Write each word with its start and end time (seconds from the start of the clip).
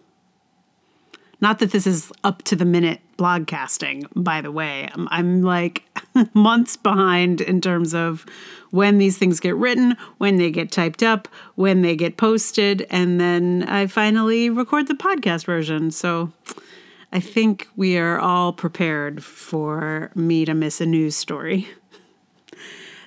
Not 1.43 1.59
that 1.59 1.71
this 1.71 1.85
is 1.85 2.09
up 2.23 2.41
to 2.43 2.55
the 2.55 2.63
minute 2.63 3.02
blogcasting, 3.17 4.07
by 4.15 4.39
the 4.39 4.49
way. 4.49 4.88
I'm, 4.94 5.09
I'm 5.11 5.41
like 5.41 5.83
months 6.33 6.77
behind 6.77 7.41
in 7.41 7.59
terms 7.59 7.94
of 7.94 8.25
when 8.72 8.97
these 8.97 9.17
things 9.17 9.41
get 9.41 9.58
written, 9.58 9.97
when 10.19 10.38
they 10.38 10.52
get 10.52 10.71
typed 10.71 11.03
up, 11.03 11.27
when 11.55 11.81
they 11.81 11.97
get 11.97 12.16
posted, 12.16 12.88
and 12.89 13.19
then 13.19 13.66
I 13.67 13.88
finally 13.88 14.49
record 14.49 14.88
the 14.88 14.94
podcast 14.94 15.44
version. 15.44 15.91
So 15.91 16.31
I 17.11 17.19
think 17.19 17.67
we 17.75 17.97
are 17.97 18.19
all 18.19 18.53
prepared 18.53 19.21
for 19.21 20.11
me 20.16 20.45
to 20.45 20.53
miss 20.53 20.80
a 20.80 20.86
news 20.86 21.17
story. 21.17 21.67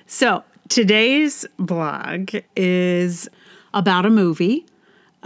So 0.09 0.45
today's 0.69 1.45
blog 1.59 2.33
is 2.55 3.27
about 3.73 4.05
a 4.05 4.09
movie 4.09 4.65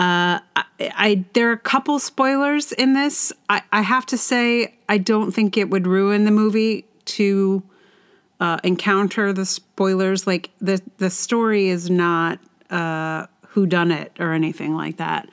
I, 0.01 0.65
I, 0.79 1.25
there 1.33 1.49
are 1.49 1.53
a 1.53 1.57
couple 1.57 1.99
spoilers 1.99 2.71
in 2.71 2.93
this. 2.93 3.31
I, 3.49 3.61
I 3.71 3.81
have 3.81 4.05
to 4.07 4.17
say 4.17 4.75
I 4.89 4.97
don't 4.97 5.31
think 5.31 5.57
it 5.57 5.69
would 5.69 5.87
ruin 5.87 6.25
the 6.25 6.31
movie 6.31 6.85
to 7.05 7.63
uh, 8.39 8.57
encounter 8.63 9.31
the 9.31 9.45
spoilers. 9.45 10.25
Like 10.25 10.49
the 10.59 10.81
the 10.97 11.09
story 11.09 11.67
is 11.67 11.89
not 11.89 12.39
uh, 12.69 13.27
who 13.47 13.65
done 13.65 13.91
it 13.91 14.13
or 14.19 14.33
anything 14.33 14.75
like 14.75 14.97
that. 14.97 15.29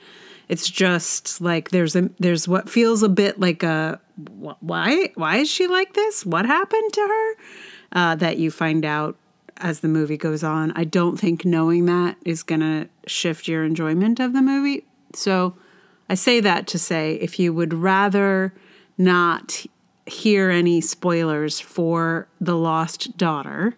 It's 0.47 0.69
just 0.69 1.41
like 1.41 1.71
there's 1.71 1.95
a 1.95 2.09
there's 2.19 2.47
what 2.47 2.69
feels 2.69 3.03
a 3.03 3.09
bit 3.09 3.39
like 3.39 3.63
a 3.63 3.99
why 4.59 5.11
why 5.15 5.37
is 5.37 5.49
she 5.49 5.67
like 5.67 5.93
this? 5.93 6.25
What 6.25 6.45
happened 6.45 6.93
to 6.93 7.01
her? 7.01 7.35
Uh, 7.91 8.15
that 8.15 8.37
you 8.37 8.51
find 8.51 8.85
out 8.85 9.17
as 9.59 9.81
the 9.81 9.87
movie 9.87 10.17
goes 10.17 10.43
on. 10.43 10.71
I 10.75 10.83
don't 10.83 11.17
think 11.17 11.45
knowing 11.45 11.85
that 11.85 12.17
is 12.25 12.43
going 12.43 12.61
to 12.61 12.89
shift 13.07 13.47
your 13.47 13.63
enjoyment 13.63 14.19
of 14.19 14.33
the 14.33 14.41
movie. 14.41 14.85
So 15.13 15.55
I 16.09 16.15
say 16.15 16.39
that 16.39 16.67
to 16.67 16.79
say 16.79 17.15
if 17.15 17.39
you 17.39 17.53
would 17.53 17.73
rather 17.73 18.53
not 18.97 19.65
hear 20.05 20.49
any 20.49 20.81
spoilers 20.81 21.59
for 21.59 22.27
The 22.41 22.55
Lost 22.55 23.17
Daughter, 23.17 23.75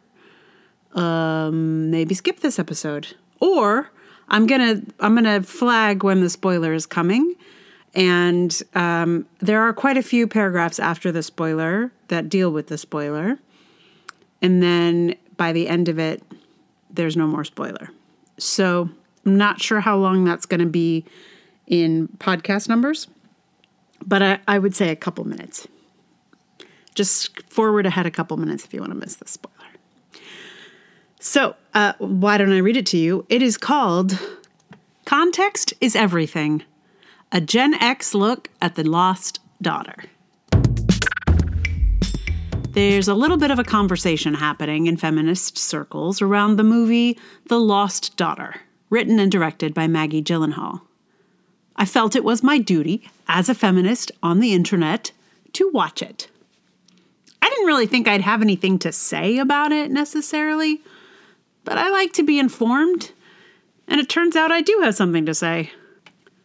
um, 0.93 1.91
maybe 1.91 2.15
skip 2.15 2.39
this 2.39 2.59
episode. 2.59 3.15
Or 3.39 3.91
I'm 4.27 4.47
gonna 4.47 4.81
I'm 4.99 5.15
gonna 5.15 5.43
flag 5.43 6.03
when 6.03 6.21
the 6.21 6.29
spoiler 6.29 6.73
is 6.73 6.85
coming. 6.85 7.35
And 7.93 8.61
um, 8.73 9.25
there 9.39 9.61
are 9.61 9.73
quite 9.73 9.97
a 9.97 10.03
few 10.03 10.25
paragraphs 10.25 10.79
after 10.79 11.11
the 11.11 11.21
spoiler 11.21 11.91
that 12.07 12.29
deal 12.29 12.49
with 12.49 12.67
the 12.67 12.77
spoiler. 12.77 13.37
And 14.41 14.63
then 14.63 15.15
by 15.41 15.51
the 15.51 15.67
end 15.67 15.89
of 15.89 15.97
it, 15.97 16.21
there's 16.91 17.17
no 17.17 17.25
more 17.25 17.43
spoiler. 17.43 17.89
So 18.37 18.91
I'm 19.25 19.37
not 19.37 19.59
sure 19.59 19.79
how 19.79 19.97
long 19.97 20.23
that's 20.23 20.45
going 20.45 20.59
to 20.59 20.67
be 20.67 21.03
in 21.65 22.09
podcast 22.19 22.69
numbers, 22.69 23.07
but 24.05 24.21
I, 24.21 24.39
I, 24.47 24.59
would 24.59 24.75
say 24.75 24.89
a 24.89 24.95
couple 24.95 25.25
minutes. 25.25 25.67
Just 26.93 27.41
forward 27.49 27.87
ahead 27.87 28.05
a 28.05 28.11
couple 28.11 28.37
minutes 28.37 28.65
if 28.65 28.71
you 28.71 28.81
want 28.81 28.91
to 28.91 28.99
miss 28.99 29.15
the 29.15 29.27
spoiler. 29.27 29.55
So, 31.19 31.55
uh, 31.73 31.93
why 31.97 32.37
don't 32.37 32.53
I 32.53 32.59
read 32.59 32.77
it 32.77 32.85
to 32.87 32.97
you? 32.99 33.25
It 33.27 33.41
is 33.41 33.57
called 33.57 34.19
Context 35.05 35.73
is 35.81 35.95
Everything 35.95 36.61
A 37.31 37.41
Gen 37.41 37.73
X 37.73 38.13
Look 38.13 38.51
at 38.61 38.75
the 38.75 38.83
Lost 38.83 39.39
Daughter. 39.59 40.03
There's 42.73 43.09
a 43.09 43.13
little 43.13 43.35
bit 43.35 43.51
of 43.51 43.59
a 43.59 43.65
conversation 43.65 44.35
happening 44.35 44.87
in 44.87 44.95
feminist 44.95 45.57
circles 45.57 46.21
around 46.21 46.55
the 46.55 46.63
movie 46.63 47.19
The 47.47 47.59
Lost 47.59 48.15
Daughter, 48.15 48.61
written 48.89 49.19
and 49.19 49.29
directed 49.29 49.73
by 49.73 49.87
Maggie 49.87 50.23
Gyllenhaal. 50.23 50.79
I 51.75 51.83
felt 51.83 52.15
it 52.15 52.23
was 52.23 52.43
my 52.43 52.59
duty, 52.59 53.09
as 53.27 53.49
a 53.49 53.55
feminist 53.55 54.09
on 54.23 54.39
the 54.39 54.53
internet, 54.53 55.11
to 55.51 55.69
watch 55.73 56.01
it. 56.01 56.29
I 57.41 57.49
didn't 57.49 57.65
really 57.65 57.87
think 57.87 58.07
I'd 58.07 58.21
have 58.21 58.41
anything 58.41 58.79
to 58.79 58.93
say 58.93 59.37
about 59.37 59.73
it 59.73 59.91
necessarily, 59.91 60.79
but 61.65 61.77
I 61.77 61.89
like 61.89 62.13
to 62.13 62.23
be 62.23 62.39
informed, 62.39 63.11
and 63.85 63.99
it 63.99 64.07
turns 64.07 64.37
out 64.37 64.49
I 64.49 64.61
do 64.61 64.79
have 64.81 64.95
something 64.95 65.25
to 65.25 65.33
say. 65.33 65.71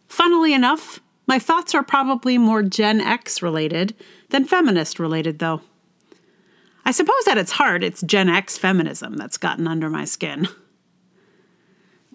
Funnily 0.09 0.53
enough, 0.53 0.99
my 1.25 1.39
thoughts 1.39 1.73
are 1.73 1.83
probably 1.83 2.37
more 2.37 2.63
Gen 2.63 2.99
X 2.99 3.41
related 3.41 3.95
than 4.27 4.43
feminist 4.43 4.99
related, 4.99 5.39
though. 5.39 5.61
I 6.87 6.91
suppose 6.91 7.27
at 7.27 7.37
its 7.37 7.51
heart, 7.51 7.83
it's 7.83 8.01
Gen 8.01 8.29
X 8.29 8.57
feminism 8.57 9.17
that's 9.17 9.35
gotten 9.35 9.67
under 9.67 9.89
my 9.89 10.05
skin. 10.05 10.47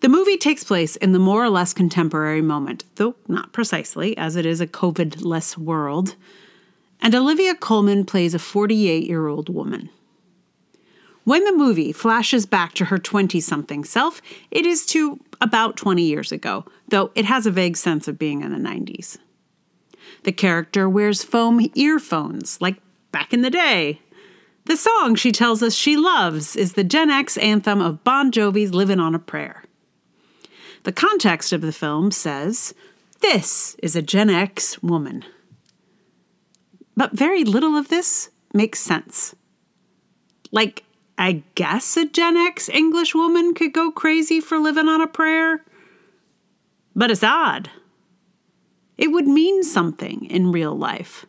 The 0.00 0.08
movie 0.08 0.38
takes 0.38 0.64
place 0.64 0.96
in 0.96 1.12
the 1.12 1.18
more 1.18 1.44
or 1.44 1.50
less 1.50 1.74
contemporary 1.74 2.40
moment, 2.40 2.84
though 2.94 3.14
not 3.28 3.52
precisely, 3.52 4.16
as 4.16 4.34
it 4.34 4.46
is 4.46 4.62
a 4.62 4.66
COVID 4.66 5.26
less 5.26 5.58
world, 5.58 6.16
and 7.02 7.14
Olivia 7.14 7.54
Colman 7.54 8.06
plays 8.06 8.32
a 8.32 8.38
48 8.38 9.06
year 9.06 9.28
old 9.28 9.50
woman. 9.50 9.90
When 11.24 11.44
the 11.44 11.52
movie 11.52 11.92
flashes 11.92 12.46
back 12.46 12.72
to 12.74 12.86
her 12.86 12.96
20 12.96 13.40
something 13.40 13.84
self, 13.84 14.22
it 14.50 14.64
is 14.64 14.86
to 14.86 15.20
about 15.42 15.76
20 15.76 16.02
years 16.02 16.32
ago, 16.32 16.64
though 16.88 17.10
it 17.14 17.26
has 17.26 17.44
a 17.44 17.50
vague 17.50 17.76
sense 17.76 18.08
of 18.08 18.18
being 18.18 18.40
in 18.40 18.52
the 18.52 18.70
90s. 18.70 19.18
The 20.22 20.32
character 20.32 20.88
wears 20.88 21.22
foam 21.22 21.70
earphones, 21.74 22.58
like 22.62 22.78
back 23.12 23.34
in 23.34 23.42
the 23.42 23.50
day, 23.50 24.00
the 24.64 24.76
song 24.76 25.14
she 25.14 25.32
tells 25.32 25.62
us 25.62 25.74
she 25.74 25.96
loves 25.96 26.56
is 26.56 26.74
the 26.74 26.84
Gen 26.84 27.10
X 27.10 27.36
anthem 27.36 27.80
of 27.80 28.04
Bon 28.04 28.30
Jovi's 28.30 28.72
Living 28.72 29.00
on 29.00 29.14
a 29.14 29.18
Prayer. 29.18 29.64
The 30.84 30.92
context 30.92 31.52
of 31.52 31.60
the 31.60 31.72
film 31.72 32.10
says, 32.10 32.74
This 33.20 33.76
is 33.82 33.96
a 33.96 34.02
Gen 34.02 34.30
X 34.30 34.82
woman. 34.82 35.24
But 36.96 37.12
very 37.12 37.44
little 37.44 37.76
of 37.76 37.88
this 37.88 38.30
makes 38.52 38.78
sense. 38.78 39.34
Like, 40.50 40.84
I 41.18 41.42
guess 41.54 41.96
a 41.96 42.06
Gen 42.06 42.36
X 42.36 42.68
English 42.68 43.14
woman 43.14 43.54
could 43.54 43.72
go 43.72 43.90
crazy 43.90 44.40
for 44.40 44.58
living 44.58 44.88
on 44.88 45.00
a 45.00 45.06
prayer. 45.06 45.64
But 46.94 47.10
it's 47.10 47.22
odd. 47.22 47.70
It 48.98 49.08
would 49.08 49.26
mean 49.26 49.62
something 49.62 50.26
in 50.26 50.52
real 50.52 50.76
life. 50.76 51.26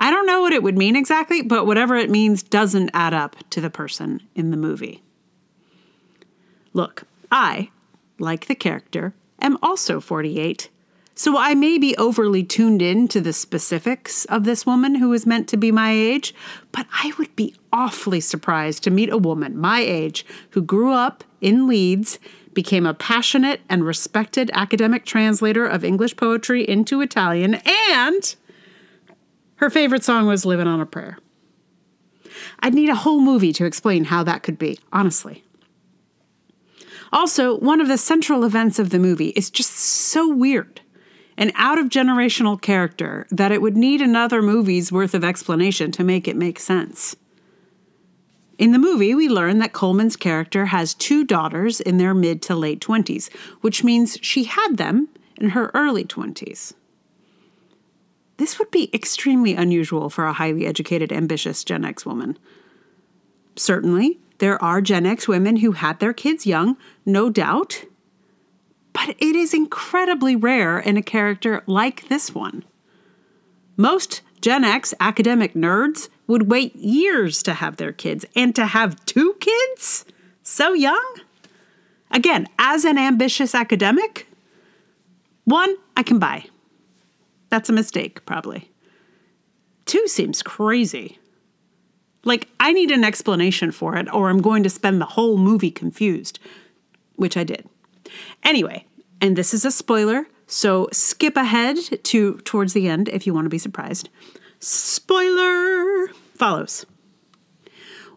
I 0.00 0.10
don't 0.10 0.26
know 0.26 0.40
what 0.40 0.54
it 0.54 0.62
would 0.62 0.78
mean 0.78 0.96
exactly, 0.96 1.42
but 1.42 1.66
whatever 1.66 1.94
it 1.94 2.08
means 2.08 2.42
doesn't 2.42 2.90
add 2.94 3.12
up 3.12 3.36
to 3.50 3.60
the 3.60 3.68
person 3.68 4.22
in 4.34 4.50
the 4.50 4.56
movie. 4.56 5.02
Look, 6.72 7.04
I, 7.30 7.70
like 8.18 8.46
the 8.46 8.54
character, 8.54 9.12
am 9.42 9.58
also 9.62 10.00
48, 10.00 10.70
so 11.14 11.36
I 11.36 11.54
may 11.54 11.76
be 11.76 11.94
overly 11.98 12.42
tuned 12.42 12.80
in 12.80 13.08
to 13.08 13.20
the 13.20 13.34
specifics 13.34 14.24
of 14.24 14.44
this 14.44 14.64
woman 14.64 14.94
who 14.94 15.12
is 15.12 15.26
meant 15.26 15.48
to 15.48 15.58
be 15.58 15.70
my 15.70 15.90
age, 15.90 16.34
but 16.72 16.86
I 16.90 17.12
would 17.18 17.36
be 17.36 17.54
awfully 17.70 18.20
surprised 18.20 18.82
to 18.84 18.90
meet 18.90 19.10
a 19.10 19.18
woman 19.18 19.58
my 19.58 19.80
age 19.80 20.24
who 20.50 20.62
grew 20.62 20.92
up 20.92 21.24
in 21.42 21.66
Leeds, 21.66 22.18
became 22.54 22.86
a 22.86 22.94
passionate 22.94 23.60
and 23.68 23.84
respected 23.84 24.50
academic 24.54 25.04
translator 25.04 25.66
of 25.66 25.84
English 25.84 26.16
poetry 26.16 26.66
into 26.66 27.00
Italian, 27.00 27.56
and 27.90 28.34
her 29.60 29.68
favorite 29.68 30.02
song 30.02 30.26
was 30.26 30.46
Living 30.46 30.66
on 30.66 30.80
a 30.80 30.86
Prayer. 30.86 31.18
I'd 32.60 32.72
need 32.72 32.88
a 32.88 32.94
whole 32.94 33.20
movie 33.20 33.52
to 33.52 33.66
explain 33.66 34.04
how 34.04 34.22
that 34.24 34.42
could 34.42 34.58
be, 34.58 34.78
honestly. 34.90 35.44
Also, 37.12 37.58
one 37.58 37.78
of 37.80 37.86
the 37.86 37.98
central 37.98 38.44
events 38.44 38.78
of 38.78 38.88
the 38.88 38.98
movie 38.98 39.28
is 39.30 39.50
just 39.50 39.72
so 39.72 40.32
weird 40.32 40.80
and 41.36 41.52
out 41.56 41.78
of 41.78 41.90
generational 41.90 42.60
character 42.60 43.26
that 43.30 43.52
it 43.52 43.60
would 43.60 43.76
need 43.76 44.00
another 44.00 44.40
movie's 44.40 44.90
worth 44.90 45.14
of 45.14 45.24
explanation 45.24 45.92
to 45.92 46.04
make 46.04 46.26
it 46.26 46.36
make 46.36 46.58
sense. 46.58 47.14
In 48.58 48.72
the 48.72 48.78
movie, 48.78 49.14
we 49.14 49.28
learn 49.28 49.58
that 49.58 49.74
Colman's 49.74 50.16
character 50.16 50.66
has 50.66 50.94
two 50.94 51.22
daughters 51.22 51.80
in 51.80 51.98
their 51.98 52.14
mid 52.14 52.40
to 52.42 52.54
late 52.54 52.80
20s, 52.80 53.30
which 53.60 53.84
means 53.84 54.18
she 54.22 54.44
had 54.44 54.78
them 54.78 55.08
in 55.36 55.50
her 55.50 55.70
early 55.74 56.04
20s. 56.04 56.72
This 58.40 58.58
would 58.58 58.70
be 58.70 58.88
extremely 58.94 59.52
unusual 59.52 60.08
for 60.08 60.24
a 60.24 60.32
highly 60.32 60.64
educated, 60.64 61.12
ambitious 61.12 61.62
Gen 61.62 61.84
X 61.84 62.06
woman. 62.06 62.38
Certainly, 63.54 64.18
there 64.38 64.60
are 64.64 64.80
Gen 64.80 65.04
X 65.04 65.28
women 65.28 65.56
who 65.56 65.72
had 65.72 66.00
their 66.00 66.14
kids 66.14 66.46
young, 66.46 66.78
no 67.04 67.28
doubt, 67.28 67.84
but 68.94 69.10
it 69.10 69.36
is 69.36 69.52
incredibly 69.52 70.36
rare 70.36 70.78
in 70.78 70.96
a 70.96 71.02
character 71.02 71.62
like 71.66 72.08
this 72.08 72.34
one. 72.34 72.64
Most 73.76 74.22
Gen 74.40 74.64
X 74.64 74.94
academic 75.00 75.52
nerds 75.52 76.08
would 76.26 76.50
wait 76.50 76.74
years 76.74 77.42
to 77.42 77.52
have 77.52 77.76
their 77.76 77.92
kids, 77.92 78.24
and 78.34 78.54
to 78.54 78.64
have 78.64 79.04
two 79.04 79.34
kids 79.40 80.06
so 80.42 80.72
young? 80.72 81.14
Again, 82.10 82.46
as 82.58 82.86
an 82.86 82.96
ambitious 82.96 83.54
academic, 83.54 84.26
one 85.44 85.76
I 85.94 86.02
can 86.02 86.18
buy. 86.18 86.46
That's 87.50 87.68
a 87.68 87.72
mistake, 87.72 88.24
probably. 88.24 88.70
Two 89.86 90.06
seems 90.06 90.42
crazy. 90.42 91.18
Like, 92.24 92.48
I 92.60 92.72
need 92.72 92.90
an 92.90 93.04
explanation 93.04 93.72
for 93.72 93.96
it, 93.96 94.12
or 94.12 94.28
I'm 94.28 94.42
going 94.42 94.62
to 94.62 94.70
spend 94.70 95.00
the 95.00 95.06
whole 95.06 95.36
movie 95.36 95.70
confused, 95.70 96.38
which 97.16 97.36
I 97.36 97.44
did. 97.44 97.68
Anyway, 98.42 98.86
and 99.20 99.36
this 99.36 99.52
is 99.52 99.64
a 99.64 99.70
spoiler, 99.70 100.26
so 100.46 100.88
skip 100.92 101.36
ahead 101.36 101.76
to 102.04 102.38
towards 102.38 102.72
the 102.72 102.88
end 102.88 103.08
if 103.08 103.26
you 103.26 103.34
want 103.34 103.46
to 103.46 103.50
be 103.50 103.58
surprised. 103.58 104.08
Spoiler 104.58 106.08
follows. 106.34 106.84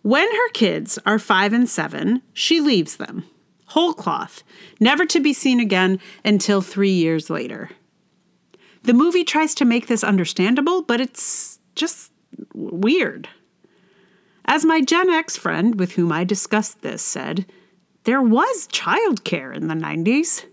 When 0.02 0.30
her 0.30 0.50
kids 0.50 1.00
are 1.06 1.18
five 1.18 1.54
and 1.54 1.70
seven, 1.70 2.22
she 2.34 2.60
leaves 2.60 2.98
them, 2.98 3.24
whole 3.68 3.94
cloth, 3.94 4.44
never 4.80 5.06
to 5.06 5.22
be 5.22 5.32
seen 5.32 5.62
again 5.62 6.00
until 6.26 6.62
three 6.62 6.92
years 6.92 7.30
later. 7.30 7.70
The 8.84 8.94
movie 8.94 9.24
tries 9.24 9.56
to 9.56 9.66
make 9.66 9.88
this 9.88 10.04
understandable, 10.04 10.82
but 10.82 11.00
it's 11.00 11.60
just 11.76 12.12
weird. 12.54 13.30
As 14.46 14.66
my 14.66 14.82
Gen 14.82 15.10
X 15.10 15.38
friend 15.38 15.80
with 15.80 15.94
whom 15.94 16.12
I 16.12 16.24
discussed 16.24 16.82
this 16.82 17.02
said, 17.02 17.46
there 18.04 18.22
was 18.22 18.68
childcare 18.68 19.56
in 19.56 19.68
the 19.68 19.76
90s. 19.76 20.46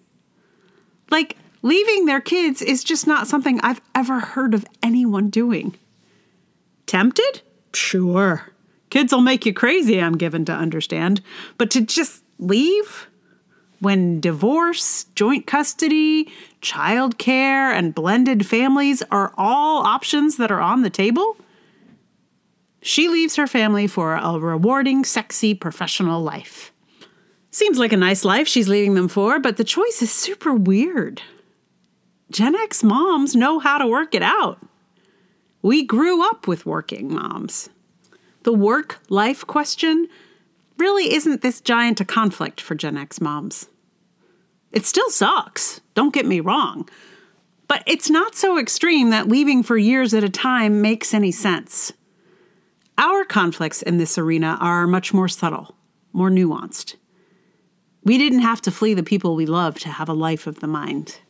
Like, 1.11 1.37
leaving 1.63 2.07
their 2.07 2.21
kids 2.21 2.63
is 2.63 2.85
just 2.85 3.07
not 3.07 3.27
something 3.27 3.61
I've 3.61 3.81
ever 3.95 4.21
heard 4.21 4.55
of 4.55 4.65
anyone 4.83 5.29
doing. 5.29 5.77
Tempted? 6.87 7.43
Sure. 7.75 8.53
Kids 8.91 9.13
will 9.13 9.21
make 9.21 9.45
you 9.45 9.53
crazy, 9.53 10.01
I'm 10.01 10.17
given 10.17 10.45
to 10.45 10.53
understand. 10.53 11.21
But 11.59 11.71
to 11.73 11.81
just 11.81 12.23
leave? 12.39 13.09
When 13.81 14.21
divorce, 14.21 15.05
joint 15.15 15.47
custody, 15.47 16.31
child 16.61 17.17
care, 17.17 17.73
and 17.73 17.95
blended 17.95 18.47
families 18.47 19.03
are 19.11 19.33
all 19.39 19.85
options 19.87 20.37
that 20.37 20.51
are 20.51 20.61
on 20.61 20.83
the 20.83 20.91
table? 20.91 21.37
She 22.83 23.09
leaves 23.09 23.37
her 23.37 23.47
family 23.47 23.87
for 23.87 24.15
a 24.15 24.39
rewarding, 24.39 25.05
sexy, 25.05 25.55
professional 25.55 26.23
life. 26.23 26.73
Seems 27.51 27.79
like 27.79 27.93
a 27.93 27.97
nice 27.97 28.25
life 28.25 28.47
she's 28.47 28.69
leaving 28.69 28.95
them 28.95 29.09
for, 29.09 29.39
but 29.39 29.57
the 29.57 29.65
choice 29.65 30.03
is 30.03 30.13
super 30.13 30.55
weird. 30.55 31.23
Gen 32.31 32.55
X 32.55 32.85
moms 32.85 33.35
know 33.35 33.59
how 33.59 33.79
to 33.79 33.87
work 33.87 34.15
it 34.15 34.23
out. 34.23 34.59
We 35.63 35.85
grew 35.85 36.23
up 36.23 36.47
with 36.47 36.65
working 36.65 37.13
moms. 37.13 37.71
The 38.45 38.53
work 38.53 39.01
life 39.09 39.47
question 39.47 40.09
really 40.81 41.15
isn't 41.15 41.43
this 41.43 41.61
giant 41.61 42.01
a 42.01 42.05
conflict 42.05 42.61
for 42.61 42.75
Gen 42.75 42.97
X 42.97 43.21
moms. 43.21 43.69
It 44.73 44.87
still 44.87 45.11
sucks, 45.11 45.81
don't 45.95 46.15
get 46.15 46.27
me 46.27 46.41
wrong, 46.41 46.89
but 47.69 47.83
it's 47.87 48.11
not 48.11 48.35
so 48.35 48.59
extreme 48.59 49.11
that 49.11 49.29
leaving 49.29 49.63
for 49.63 49.77
years 49.77 50.15
at 50.15 50.25
a 50.25 50.29
time 50.29 50.81
makes 50.81 51.15
any 51.15 51.31
sense. 51.31 51.93
Our 52.99 53.25
conflicts 53.25 53.83
in 53.83 53.99
this 53.99 54.19
arena 54.19 54.59
are 54.61 54.87
much 54.87 55.15
more 55.15 55.29
subtle, 55.29 55.75
more 56.13 56.31
nuanced. 56.31 56.97
We 58.05 58.19
didn't 58.19 58.41
have 58.41 58.61
to 58.63 58.71
flee 58.71 58.95
the 58.95 59.03
people 59.03 59.37
we 59.37 59.47
love 59.47 59.79
to 59.81 59.89
have 59.89 60.09
a 60.09 60.15
life 60.15 60.47
of 60.47 60.61
the 60.61 60.67
mind. 60.67 61.21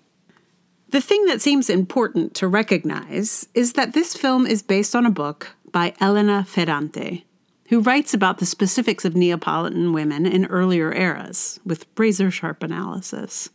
The 0.90 1.00
thing 1.00 1.26
that 1.26 1.40
seems 1.40 1.70
important 1.70 2.34
to 2.34 2.48
recognize 2.48 3.48
is 3.54 3.74
that 3.74 3.92
this 3.92 4.16
film 4.16 4.46
is 4.46 4.62
based 4.62 4.96
on 4.96 5.06
a 5.06 5.10
book 5.10 5.54
by 5.70 5.94
Elena 6.00 6.44
Ferrante, 6.44 7.24
who 7.70 7.80
writes 7.80 8.12
about 8.12 8.38
the 8.38 8.46
specifics 8.46 9.04
of 9.04 9.14
Neapolitan 9.14 9.92
women 9.92 10.26
in 10.26 10.44
earlier 10.46 10.92
eras 10.92 11.60
with 11.64 11.86
razor 11.96 12.28
sharp 12.28 12.64
analysis. 12.64 13.48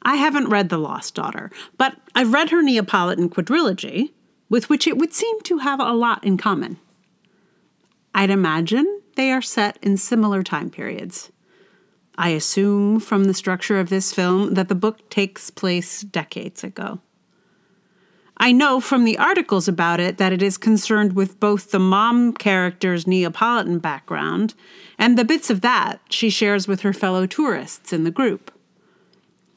I 0.00 0.16
haven't 0.16 0.48
read 0.48 0.70
The 0.70 0.78
Lost 0.78 1.14
Daughter, 1.14 1.50
but 1.76 1.94
I've 2.14 2.32
read 2.32 2.48
her 2.48 2.62
Neapolitan 2.62 3.28
quadrilogy, 3.28 4.12
with 4.48 4.70
which 4.70 4.86
it 4.86 4.96
would 4.96 5.12
seem 5.12 5.42
to 5.42 5.58
have 5.58 5.78
a 5.78 5.92
lot 5.92 6.24
in 6.24 6.38
common. 6.38 6.78
I'd 8.14 8.30
imagine 8.30 9.02
they 9.14 9.30
are 9.30 9.42
set 9.42 9.78
in 9.82 9.98
similar 9.98 10.42
time 10.42 10.70
periods. 10.70 11.30
I 12.16 12.30
assume 12.30 12.98
from 12.98 13.24
the 13.24 13.34
structure 13.34 13.78
of 13.78 13.90
this 13.90 14.14
film 14.14 14.54
that 14.54 14.68
the 14.68 14.74
book 14.74 15.10
takes 15.10 15.50
place 15.50 16.00
decades 16.00 16.64
ago. 16.64 17.00
I 18.36 18.50
know 18.52 18.80
from 18.80 19.04
the 19.04 19.16
articles 19.16 19.68
about 19.68 20.00
it 20.00 20.18
that 20.18 20.32
it 20.32 20.42
is 20.42 20.58
concerned 20.58 21.14
with 21.14 21.38
both 21.38 21.70
the 21.70 21.78
mom 21.78 22.32
character's 22.32 23.06
Neapolitan 23.06 23.78
background 23.78 24.54
and 24.98 25.16
the 25.16 25.24
bits 25.24 25.50
of 25.50 25.60
that 25.60 26.00
she 26.10 26.30
shares 26.30 26.66
with 26.66 26.80
her 26.80 26.92
fellow 26.92 27.26
tourists 27.26 27.92
in 27.92 28.04
the 28.04 28.10
group. 28.10 28.50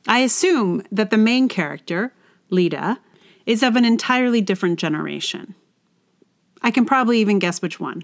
I 0.08 0.20
assume 0.20 0.84
that 0.92 1.10
the 1.10 1.18
main 1.18 1.48
character, 1.50 2.14
Leda, 2.50 3.00
is 3.46 3.64
of 3.64 3.76
an 3.76 3.84
entirely 3.84 4.42
different 4.42 4.78
generation. 4.80 5.56
I 6.62 6.72
can 6.72 6.86
probably 6.86 7.20
even 7.20 7.40
guess 7.40 7.62
which 7.62 7.80
one. 7.80 8.04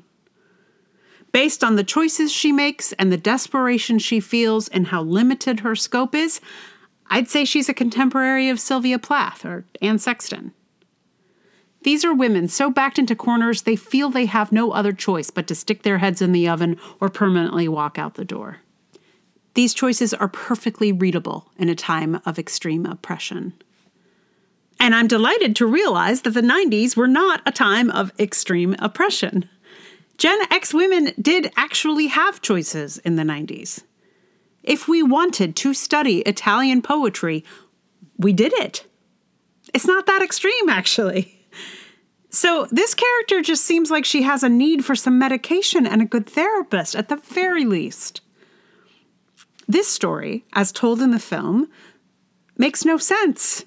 Based 1.32 1.64
on 1.64 1.76
the 1.76 1.84
choices 1.84 2.32
she 2.32 2.52
makes 2.52 2.94
and 2.94 3.12
the 3.12 3.18
desperation 3.18 4.00
she 4.00 4.20
feels 4.20 4.68
and 4.70 4.88
how 4.88 5.02
limited 5.02 5.62
her 5.62 5.76
scope 5.76 6.14
is, 6.14 6.42
I'd 7.08 7.30
say 7.30 7.46
she's 7.46 7.70
a 7.70 7.74
contemporary 7.74 8.50
of 8.50 8.60
Sylvia 8.60 9.00
Plath 9.00 9.46
or 9.46 9.66
Anne 9.82 10.00
Sexton. 10.00 10.54
These 11.84 12.06
are 12.06 12.14
women 12.14 12.48
so 12.48 12.70
backed 12.70 12.98
into 12.98 13.16
corners 13.16 13.64
they 13.64 13.76
feel 13.76 14.10
they 14.10 14.26
have 14.26 14.52
no 14.52 14.72
other 14.72 14.94
choice 14.94 15.30
but 15.30 15.48
to 15.48 15.56
stick 15.56 15.84
their 15.84 15.98
heads 15.98 16.22
in 16.22 16.32
the 16.32 16.48
oven 16.48 16.80
or 17.00 17.10
permanently 17.10 17.68
walk 17.68 18.00
out 18.00 18.16
the 18.16 18.26
door. 18.26 18.60
These 19.54 19.74
choices 19.74 20.14
are 20.14 20.30
perfectly 20.30 20.92
readable 20.92 21.52
in 21.58 21.70
a 21.70 21.76
time 21.76 22.20
of 22.26 22.40
extreme 22.40 22.86
oppression. 22.86 23.54
And 24.80 24.96
I'm 24.96 25.08
delighted 25.08 25.56
to 25.58 25.66
realize 25.66 26.22
that 26.22 26.32
the 26.32 26.42
90s 26.42 26.98
were 26.98 27.08
not 27.08 27.42
a 27.46 27.52
time 27.52 27.92
of 27.92 28.12
extreme 28.20 28.76
oppression. 28.80 29.48
Gen 30.18 30.40
X 30.52 30.74
women 30.74 31.12
did 31.22 31.52
actually 31.58 32.08
have 32.08 32.42
choices 32.42 32.98
in 33.00 33.16
the 33.16 33.24
90s. 33.24 33.84
If 34.64 34.88
we 34.88 35.04
wanted 35.04 35.56
to 35.58 35.74
study 35.74 36.20
Italian 36.20 36.82
poetry, 36.82 37.44
we 38.18 38.34
did 38.34 38.54
it. 38.54 38.86
It's 39.74 39.86
not 39.88 40.06
that 40.06 40.22
extreme, 40.22 40.70
actually. 40.70 41.33
So, 42.34 42.68
this 42.72 42.96
character 42.96 43.44
just 43.44 43.64
seems 43.64 43.92
like 43.92 44.06
she 44.06 44.24
has 44.24 44.42
a 44.42 44.50
need 44.50 44.84
for 44.84 44.96
some 44.96 45.20
medication 45.20 45.86
and 45.86 46.02
a 46.02 46.06
good 46.06 46.28
therapist, 46.28 46.96
at 46.96 47.08
the 47.08 47.18
very 47.18 47.64
least. 47.64 48.22
This 49.68 49.88
story, 49.88 50.44
as 50.54 50.72
told 50.72 51.00
in 51.00 51.12
the 51.12 51.20
film, 51.20 51.70
makes 52.58 52.86
no 52.86 52.98
sense. 52.98 53.66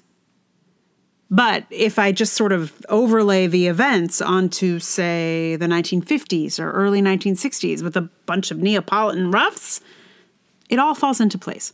But 1.31 1.63
if 1.69 1.97
I 1.97 2.11
just 2.11 2.33
sort 2.33 2.51
of 2.51 2.73
overlay 2.89 3.47
the 3.47 3.67
events 3.67 4.19
onto, 4.21 4.79
say, 4.79 5.55
the 5.55 5.67
1950s 5.67 6.59
or 6.59 6.69
early 6.73 7.01
1960s 7.01 7.81
with 7.81 7.95
a 7.95 8.09
bunch 8.25 8.51
of 8.51 8.57
Neapolitan 8.57 9.31
roughs, 9.31 9.79
it 10.69 10.77
all 10.77 10.93
falls 10.93 11.21
into 11.21 11.37
place. 11.37 11.71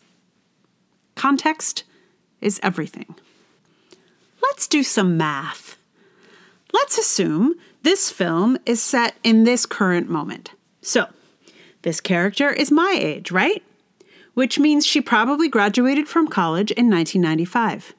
Context 1.16 1.86
is 2.40 2.60
everything. 2.62 3.16
Let's 4.44 4.68
do 4.68 4.84
some 4.84 5.18
math. 5.18 5.78
Let's 6.74 6.98
assume 6.98 7.54
this 7.84 8.10
film 8.10 8.58
is 8.66 8.82
set 8.82 9.16
in 9.24 9.44
this 9.44 9.66
current 9.66 10.10
moment. 10.10 10.52
So, 10.82 11.08
this 11.84 12.02
character 12.02 12.50
is 12.50 12.72
my 12.72 12.98
age, 13.00 13.32
right? 13.32 13.64
Which 14.34 14.58
means 14.58 14.86
she 14.86 15.00
probably 15.00 15.48
graduated 15.48 16.08
from 16.08 16.28
college 16.28 16.72
in 16.72 16.90
1995. 16.90 17.94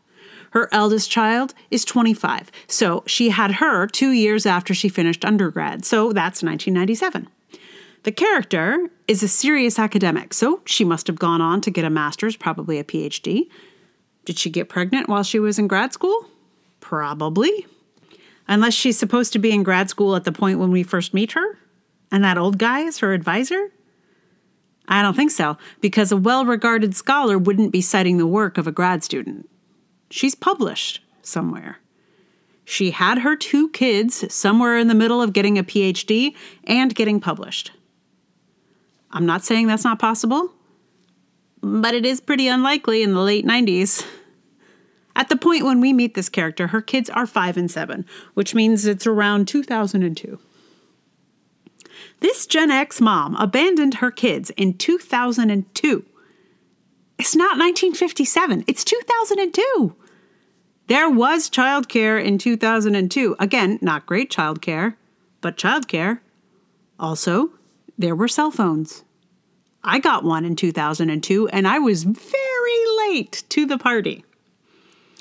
Her 0.50 0.68
eldest 0.72 1.10
child 1.10 1.54
is 1.70 1.84
25, 1.84 2.50
so 2.66 3.02
she 3.06 3.30
had 3.30 3.52
her 3.52 3.86
two 3.86 4.10
years 4.10 4.46
after 4.46 4.74
she 4.74 4.88
finished 4.88 5.24
undergrad, 5.24 5.84
so 5.84 6.12
that's 6.12 6.42
1997. 6.42 7.28
The 8.04 8.12
character 8.12 8.90
is 9.08 9.22
a 9.22 9.28
serious 9.28 9.78
academic, 9.78 10.34
so 10.34 10.60
she 10.64 10.84
must 10.84 11.06
have 11.06 11.18
gone 11.18 11.40
on 11.40 11.60
to 11.62 11.70
get 11.70 11.84
a 11.84 11.90
master's, 11.90 12.36
probably 12.36 12.78
a 12.78 12.84
PhD. 12.84 13.48
Did 14.24 14.38
she 14.38 14.50
get 14.50 14.68
pregnant 14.68 15.08
while 15.08 15.22
she 15.22 15.38
was 15.38 15.58
in 15.58 15.68
grad 15.68 15.92
school? 15.92 16.26
Probably. 16.80 17.66
Unless 18.46 18.74
she's 18.74 18.98
supposed 18.98 19.32
to 19.32 19.38
be 19.38 19.52
in 19.52 19.62
grad 19.62 19.88
school 19.88 20.16
at 20.16 20.24
the 20.24 20.32
point 20.32 20.58
when 20.58 20.70
we 20.70 20.82
first 20.82 21.14
meet 21.14 21.32
her 21.32 21.58
and 22.12 22.22
that 22.22 22.38
old 22.38 22.58
guy 22.58 22.80
is 22.80 22.98
her 22.98 23.12
advisor? 23.12 23.70
I 24.86 25.02
don't 25.02 25.16
think 25.16 25.30
so, 25.30 25.56
because 25.80 26.12
a 26.12 26.16
well 26.16 26.44
regarded 26.44 26.94
scholar 26.94 27.38
wouldn't 27.38 27.72
be 27.72 27.80
citing 27.80 28.18
the 28.18 28.26
work 28.26 28.58
of 28.58 28.66
a 28.66 28.72
grad 28.72 29.02
student. 29.02 29.48
She's 30.10 30.34
published 30.34 31.00
somewhere. 31.22 31.78
She 32.64 32.90
had 32.90 33.18
her 33.18 33.36
two 33.36 33.68
kids 33.70 34.32
somewhere 34.32 34.78
in 34.78 34.88
the 34.88 34.94
middle 34.94 35.20
of 35.20 35.32
getting 35.32 35.58
a 35.58 35.64
PhD 35.64 36.34
and 36.64 36.94
getting 36.94 37.20
published. 37.20 37.72
I'm 39.10 39.26
not 39.26 39.44
saying 39.44 39.66
that's 39.66 39.84
not 39.84 39.98
possible, 39.98 40.50
but 41.60 41.94
it 41.94 42.04
is 42.04 42.20
pretty 42.20 42.48
unlikely 42.48 43.02
in 43.02 43.12
the 43.12 43.20
late 43.20 43.46
90s. 43.46 44.04
At 45.16 45.28
the 45.28 45.36
point 45.36 45.64
when 45.64 45.80
we 45.80 45.92
meet 45.92 46.14
this 46.14 46.28
character, 46.28 46.68
her 46.68 46.82
kids 46.82 47.08
are 47.10 47.26
five 47.26 47.56
and 47.56 47.70
seven, 47.70 48.04
which 48.34 48.54
means 48.54 48.86
it's 48.86 49.06
around 49.06 49.46
2002. 49.46 50.38
This 52.20 52.46
Gen 52.46 52.70
X 52.70 53.00
mom 53.00 53.36
abandoned 53.36 53.94
her 53.94 54.10
kids 54.10 54.50
in 54.50 54.76
2002. 54.76 56.04
It's 57.18 57.36
not 57.36 57.58
1957, 57.58 58.64
it's 58.66 58.84
2002. 58.84 59.94
There 60.86 61.08
was 61.08 61.48
childcare 61.48 62.22
in 62.22 62.38
2002. 62.38 63.36
Again, 63.38 63.78
not 63.80 64.04
great 64.04 64.30
childcare, 64.30 64.96
but 65.40 65.56
childcare. 65.56 66.20
Also, 66.98 67.50
there 67.96 68.14
were 68.14 68.28
cell 68.28 68.50
phones. 68.50 69.04
I 69.82 69.98
got 69.98 70.24
one 70.24 70.44
in 70.44 70.56
2002 70.56 71.48
and 71.48 71.68
I 71.68 71.78
was 71.78 72.04
very 72.04 72.96
late 73.08 73.44
to 73.50 73.66
the 73.66 73.78
party. 73.78 74.24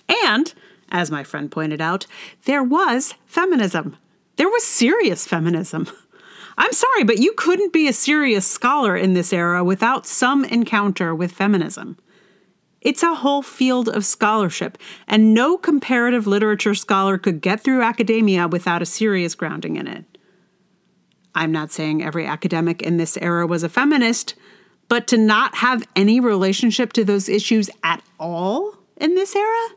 And, 0.10 0.54
as 0.90 1.12
my 1.12 1.24
friend 1.24 1.52
pointed 1.52 1.82
out, 1.82 2.06
there 2.46 2.64
was 2.64 3.16
feminism. 3.26 3.98
There 4.36 4.50
was 4.50 4.64
serious 4.64 5.28
feminism. 5.28 5.88
I'm 6.58 6.74
sorry, 6.74 7.04
but 7.04 7.20
you 7.20 7.34
couldn't 7.34 7.74
be 7.74 7.88
a 7.88 7.94
serious 7.94 8.46
scholar 8.46 8.96
in 8.96 9.14
this 9.14 9.34
era 9.34 9.64
without 9.64 10.06
some 10.06 10.46
encounter 10.46 11.16
with 11.16 11.32
feminism. 11.32 11.98
It's 12.82 13.02
a 13.02 13.16
whole 13.16 13.42
field 13.42 13.88
of 13.88 14.06
scholarship, 14.06 14.78
and 15.08 15.34
no 15.34 15.58
comparative 15.58 16.28
literature 16.28 16.76
scholar 16.76 17.18
could 17.18 17.42
get 17.42 17.62
through 17.62 17.82
academia 17.82 18.48
without 18.48 18.82
a 18.82 18.86
serious 18.86 19.36
grounding 19.36 19.78
in 19.78 19.88
it. 19.88 20.18
I'm 21.34 21.52
not 21.52 21.72
saying 21.72 22.04
every 22.04 22.28
academic 22.28 22.82
in 22.82 22.98
this 22.98 23.18
era 23.18 23.48
was 23.48 23.64
a 23.64 23.70
feminist, 23.70 24.36
but 24.90 25.08
to 25.08 25.18
not 25.18 25.56
have 25.56 25.88
any 25.96 26.20
relationship 26.20 26.94
to 26.94 27.06
those 27.06 27.30
issues 27.30 27.70
at 27.84 28.04
all 28.20 28.78
in 28.98 29.16
this 29.16 29.36
era? 29.36 29.70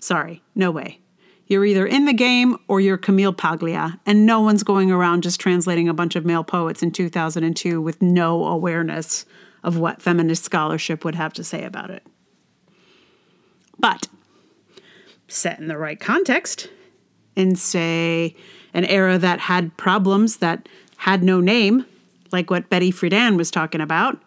Sorry, 0.00 0.42
no 0.54 0.70
way. 0.70 0.98
You're 1.46 1.64
either 1.64 1.86
in 1.86 2.04
the 2.04 2.12
game 2.12 2.56
or 2.68 2.80
you're 2.80 2.96
Camille 2.96 3.32
Paglia, 3.32 3.98
and 4.06 4.24
no 4.24 4.40
one's 4.40 4.62
going 4.62 4.90
around 4.90 5.22
just 5.22 5.40
translating 5.40 5.88
a 5.88 5.94
bunch 5.94 6.16
of 6.16 6.24
male 6.24 6.44
poets 6.44 6.82
in 6.82 6.92
2002 6.92 7.80
with 7.80 8.00
no 8.00 8.46
awareness 8.46 9.26
of 9.62 9.76
what 9.76 10.00
feminist 10.00 10.44
scholarship 10.44 11.04
would 11.04 11.16
have 11.16 11.32
to 11.34 11.44
say 11.44 11.64
about 11.64 11.90
it. 11.90 12.06
But 13.78 14.08
set 15.28 15.58
in 15.58 15.68
the 15.68 15.76
right 15.76 15.98
context, 15.98 16.68
in 17.36 17.56
say 17.56 18.36
an 18.72 18.84
era 18.84 19.18
that 19.18 19.40
had 19.40 19.76
problems 19.76 20.36
that 20.36 20.68
had 20.98 21.22
no 21.22 21.40
name, 21.40 21.84
like 22.30 22.50
what 22.50 22.70
Betty 22.70 22.92
Friedan 22.92 23.36
was 23.36 23.50
talking 23.50 23.80
about, 23.80 24.22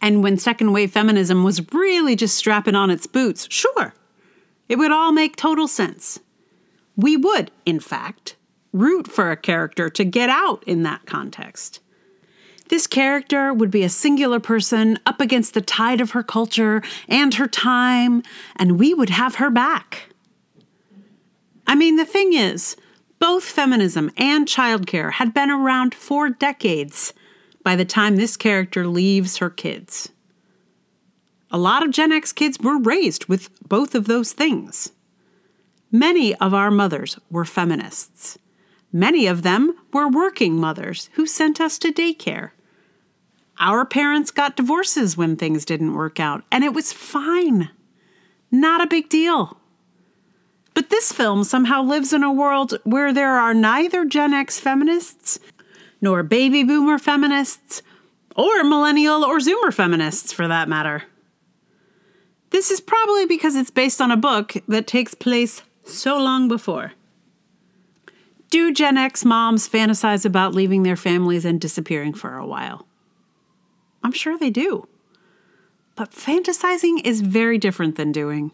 and 0.00 0.22
when 0.22 0.36
second 0.36 0.72
wave 0.72 0.92
feminism 0.92 1.44
was 1.44 1.72
really 1.72 2.14
just 2.14 2.36
strapping 2.36 2.74
on 2.74 2.90
its 2.90 3.06
boots, 3.06 3.46
sure, 3.50 3.94
it 4.68 4.76
would 4.76 4.92
all 4.92 5.12
make 5.12 5.36
total 5.36 5.68
sense. 5.68 6.20
We 6.96 7.16
would, 7.16 7.50
in 7.64 7.80
fact, 7.80 8.36
root 8.72 9.08
for 9.08 9.30
a 9.30 9.36
character 9.36 9.88
to 9.88 10.04
get 10.04 10.28
out 10.28 10.62
in 10.64 10.82
that 10.82 11.06
context. 11.06 11.80
This 12.68 12.86
character 12.86 13.52
would 13.52 13.70
be 13.70 13.82
a 13.82 13.88
singular 13.88 14.40
person 14.40 14.98
up 15.06 15.20
against 15.20 15.54
the 15.54 15.62
tide 15.62 16.00
of 16.00 16.10
her 16.10 16.22
culture 16.22 16.82
and 17.08 17.34
her 17.34 17.48
time, 17.48 18.22
and 18.56 18.78
we 18.78 18.92
would 18.92 19.10
have 19.10 19.36
her 19.36 19.50
back. 19.50 20.10
I 21.66 21.74
mean, 21.74 21.96
the 21.96 22.04
thing 22.04 22.34
is, 22.34 22.76
both 23.18 23.44
feminism 23.44 24.10
and 24.16 24.46
childcare 24.46 25.12
had 25.12 25.34
been 25.34 25.50
around 25.50 25.94
for 25.94 26.28
decades 26.28 27.12
by 27.64 27.74
the 27.74 27.84
time 27.84 28.16
this 28.16 28.36
character 28.36 28.86
leaves 28.86 29.38
her 29.38 29.50
kids. 29.50 30.10
A 31.50 31.58
lot 31.58 31.82
of 31.82 31.90
Gen 31.90 32.12
X 32.12 32.32
kids 32.32 32.58
were 32.60 32.78
raised 32.78 33.26
with 33.26 33.48
both 33.66 33.94
of 33.94 34.06
those 34.06 34.32
things. 34.32 34.92
Many 35.90 36.34
of 36.34 36.52
our 36.52 36.70
mothers 36.70 37.18
were 37.30 37.46
feminists. 37.46 38.38
Many 38.92 39.26
of 39.26 39.42
them 39.42 39.74
were 39.92 40.08
working 40.08 40.56
mothers 40.56 41.08
who 41.14 41.26
sent 41.26 41.60
us 41.60 41.78
to 41.78 41.92
daycare. 41.92 42.50
Our 43.58 43.84
parents 43.86 44.30
got 44.30 44.56
divorces 44.56 45.16
when 45.16 45.36
things 45.36 45.64
didn't 45.64 45.94
work 45.94 46.20
out, 46.20 46.44
and 46.52 46.64
it 46.64 46.74
was 46.74 46.92
fine. 46.92 47.70
Not 48.50 48.82
a 48.82 48.86
big 48.86 49.08
deal. 49.08 49.58
But 50.74 50.90
this 50.90 51.12
film 51.12 51.44
somehow 51.44 51.82
lives 51.82 52.12
in 52.12 52.22
a 52.22 52.32
world 52.32 52.78
where 52.84 53.12
there 53.12 53.36
are 53.38 53.54
neither 53.54 54.04
Gen 54.04 54.32
X 54.32 54.60
feminists, 54.60 55.40
nor 56.00 56.22
baby 56.22 56.62
boomer 56.62 56.98
feminists, 56.98 57.82
or 58.36 58.62
millennial 58.62 59.24
or 59.24 59.38
zoomer 59.38 59.72
feminists 59.72 60.32
for 60.32 60.46
that 60.46 60.68
matter. 60.68 61.04
This 62.50 62.70
is 62.70 62.80
probably 62.80 63.26
because 63.26 63.56
it's 63.56 63.70
based 63.70 64.00
on 64.00 64.10
a 64.10 64.16
book 64.16 64.54
that 64.66 64.86
takes 64.86 65.14
place 65.14 65.62
so 65.84 66.18
long 66.18 66.48
before. 66.48 66.92
Do 68.50 68.72
Gen 68.72 68.96
X 68.96 69.24
moms 69.24 69.68
fantasize 69.68 70.24
about 70.24 70.54
leaving 70.54 70.82
their 70.82 70.96
families 70.96 71.44
and 71.44 71.60
disappearing 71.60 72.14
for 72.14 72.36
a 72.36 72.46
while? 72.46 72.86
I'm 74.02 74.12
sure 74.12 74.38
they 74.38 74.50
do. 74.50 74.88
But 75.94 76.12
fantasizing 76.12 77.04
is 77.04 77.20
very 77.20 77.58
different 77.58 77.96
than 77.96 78.12
doing. 78.12 78.52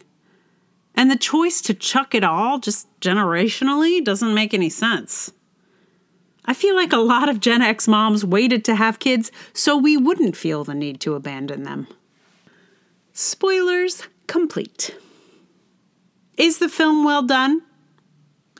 And 0.95 1.09
the 1.09 1.17
choice 1.17 1.61
to 1.61 1.73
chuck 1.73 2.13
it 2.13 2.23
all 2.23 2.59
just 2.59 2.87
generationally 2.99 4.03
doesn't 4.03 4.33
make 4.33 4.53
any 4.53 4.69
sense. 4.69 5.31
I 6.45 6.53
feel 6.53 6.75
like 6.75 6.93
a 6.93 6.97
lot 6.97 7.29
of 7.29 7.39
Gen 7.39 7.61
X 7.61 7.87
moms 7.87 8.25
waited 8.25 8.65
to 8.65 8.75
have 8.75 8.99
kids 8.99 9.31
so 9.53 9.77
we 9.77 9.95
wouldn't 9.95 10.35
feel 10.35 10.63
the 10.63 10.75
need 10.75 10.99
to 11.01 11.15
abandon 11.15 11.63
them. 11.63 11.87
Spoilers 13.17 14.09
complete. 14.27 14.93
Is 16.37 16.57
the 16.57 16.67
film 16.67 17.05
well 17.05 17.23
done? 17.23 17.61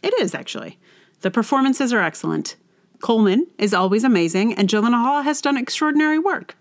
It 0.02 0.14
is, 0.22 0.34
actually. 0.34 0.80
The 1.20 1.30
performances 1.30 1.92
are 1.92 2.00
excellent. 2.00 2.56
Colman 3.02 3.48
is 3.58 3.74
always 3.74 4.06
amazing, 4.06 4.54
and 4.54 4.70
Gyllenhaal 4.70 5.26
has 5.26 5.42
done 5.42 5.58
extraordinary 5.58 6.18
work. 6.18 6.56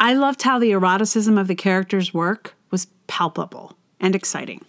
I 0.00 0.14
loved 0.14 0.40
how 0.40 0.58
the 0.58 0.72
eroticism 0.72 1.36
of 1.36 1.48
the 1.48 1.54
characters' 1.54 2.14
work 2.14 2.54
was 2.70 2.86
palpable 3.08 3.76
and 4.00 4.14
exciting. 4.14 4.64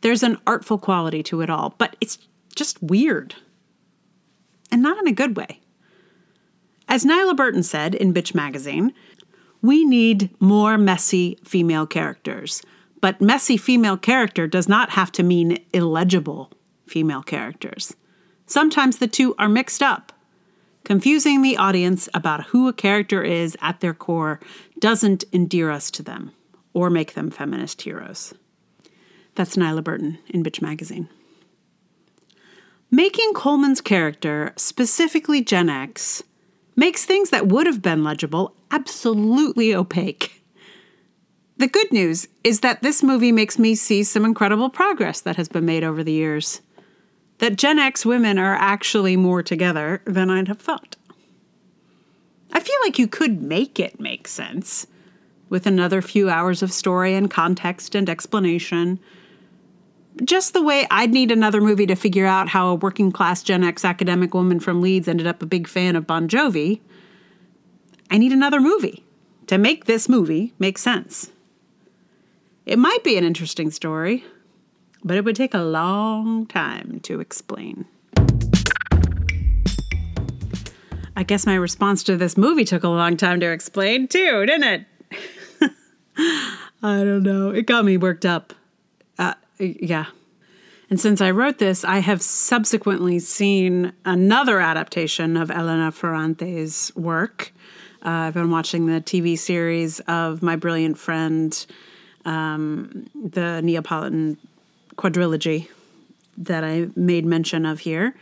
There's 0.00 0.24
an 0.24 0.38
artful 0.44 0.78
quality 0.78 1.22
to 1.22 1.40
it 1.40 1.48
all, 1.48 1.76
but 1.78 1.94
it's 2.00 2.18
just 2.56 2.82
weird. 2.82 3.36
And 4.72 4.82
not 4.82 4.98
in 4.98 5.06
a 5.06 5.12
good 5.12 5.36
way. 5.36 5.60
As 6.88 7.04
Nyla 7.04 7.36
Burton 7.36 7.62
said 7.62 7.94
in 7.94 8.12
Bitch 8.12 8.34
Magazine, 8.34 8.92
we 9.62 9.84
need 9.84 10.30
more 10.40 10.76
messy 10.76 11.38
female 11.44 11.86
characters. 11.86 12.62
But 13.00 13.20
messy 13.20 13.56
female 13.56 13.96
character 13.96 14.46
does 14.46 14.68
not 14.68 14.90
have 14.90 15.10
to 15.12 15.22
mean 15.22 15.64
illegible 15.72 16.52
female 16.86 17.22
characters. 17.22 17.96
Sometimes 18.46 18.98
the 18.98 19.08
two 19.08 19.34
are 19.38 19.48
mixed 19.48 19.82
up. 19.82 20.12
Confusing 20.84 21.42
the 21.42 21.56
audience 21.56 22.08
about 22.12 22.46
who 22.46 22.68
a 22.68 22.72
character 22.72 23.22
is 23.22 23.56
at 23.62 23.80
their 23.80 23.94
core 23.94 24.40
doesn't 24.80 25.24
endear 25.32 25.70
us 25.70 25.90
to 25.92 26.02
them 26.02 26.32
or 26.74 26.90
make 26.90 27.14
them 27.14 27.30
feminist 27.30 27.82
heroes. 27.82 28.34
That's 29.34 29.56
Nyla 29.56 29.84
Burton 29.84 30.18
in 30.28 30.42
Bitch 30.42 30.60
Magazine. 30.60 31.08
Making 32.90 33.32
Colman's 33.32 33.80
character, 33.80 34.52
specifically 34.56 35.42
Gen 35.42 35.70
X, 35.70 36.22
makes 36.76 37.04
things 37.04 37.30
that 37.30 37.48
would 37.48 37.66
have 37.66 37.82
been 37.82 38.04
legible 38.04 38.54
absolutely 38.70 39.74
opaque. 39.74 40.42
The 41.58 41.68
good 41.68 41.92
news 41.92 42.28
is 42.42 42.60
that 42.60 42.82
this 42.82 43.02
movie 43.02 43.32
makes 43.32 43.58
me 43.58 43.74
see 43.74 44.02
some 44.02 44.24
incredible 44.24 44.70
progress 44.70 45.20
that 45.20 45.36
has 45.36 45.48
been 45.48 45.64
made 45.64 45.84
over 45.84 46.02
the 46.02 46.12
years. 46.12 46.60
That 47.38 47.56
Gen 47.56 47.78
X 47.78 48.06
women 48.06 48.38
are 48.38 48.54
actually 48.54 49.16
more 49.16 49.42
together 49.42 50.02
than 50.04 50.30
I'd 50.30 50.48
have 50.48 50.60
thought. 50.60 50.96
I 52.52 52.60
feel 52.60 52.76
like 52.84 52.98
you 52.98 53.06
could 53.06 53.42
make 53.42 53.78
it 53.78 54.00
make 54.00 54.28
sense 54.28 54.86
with 55.48 55.66
another 55.66 56.00
few 56.02 56.30
hours 56.30 56.62
of 56.62 56.72
story 56.72 57.14
and 57.14 57.30
context 57.30 57.94
and 57.94 58.08
explanation. 58.08 58.98
Just 60.24 60.52
the 60.52 60.62
way 60.62 60.86
I'd 60.90 61.10
need 61.10 61.30
another 61.30 61.60
movie 61.60 61.86
to 61.86 61.94
figure 61.94 62.26
out 62.26 62.48
how 62.48 62.68
a 62.68 62.74
working 62.74 63.10
class 63.10 63.42
Gen 63.42 63.64
X 63.64 63.84
academic 63.84 64.34
woman 64.34 64.60
from 64.60 64.82
Leeds 64.82 65.08
ended 65.08 65.26
up 65.26 65.42
a 65.42 65.46
big 65.46 65.66
fan 65.66 65.96
of 65.96 66.06
Bon 66.06 66.28
Jovi. 66.28 66.80
I 68.10 68.18
need 68.18 68.32
another 68.32 68.60
movie 68.60 69.04
to 69.46 69.56
make 69.56 69.86
this 69.86 70.08
movie 70.08 70.52
make 70.58 70.76
sense. 70.76 71.30
It 72.66 72.78
might 72.78 73.02
be 73.02 73.16
an 73.16 73.24
interesting 73.24 73.70
story, 73.70 74.24
but 75.02 75.16
it 75.16 75.24
would 75.24 75.34
take 75.34 75.54
a 75.54 75.62
long 75.62 76.46
time 76.46 77.00
to 77.04 77.20
explain. 77.20 77.86
I 81.16 81.24
guess 81.24 81.46
my 81.46 81.54
response 81.54 82.02
to 82.04 82.16
this 82.16 82.36
movie 82.36 82.64
took 82.64 82.84
a 82.84 82.88
long 82.88 83.16
time 83.16 83.40
to 83.40 83.50
explain 83.50 84.08
too, 84.08 84.46
didn't 84.46 84.64
it? 84.64 85.70
I 86.82 87.04
don't 87.04 87.22
know. 87.22 87.50
It 87.50 87.66
got 87.66 87.84
me 87.84 87.96
worked 87.96 88.26
up. 88.26 88.52
Uh, 89.60 89.64
yeah. 89.80 90.06
And 90.90 91.00
since 91.00 91.20
I 91.20 91.30
wrote 91.30 91.58
this, 91.58 91.84
I 91.84 91.98
have 91.98 92.20
subsequently 92.20 93.18
seen 93.18 93.92
another 94.04 94.60
adaptation 94.60 95.36
of 95.36 95.50
Elena 95.50 95.90
Ferrante's 95.90 96.94
work. 96.94 97.52
Uh, 98.04 98.10
I've 98.10 98.34
been 98.34 98.50
watching 98.50 98.86
the 98.86 99.00
TV 99.00 99.38
series 99.38 100.00
of 100.00 100.42
My 100.42 100.56
Brilliant 100.56 100.98
Friend, 100.98 101.66
um, 102.24 103.08
the 103.14 103.62
Neapolitan 103.62 104.36
quadrilogy 104.96 105.68
that 106.36 106.64
I 106.64 106.88
made 106.96 107.24
mention 107.24 107.64
of 107.64 107.80
here. 107.80 108.14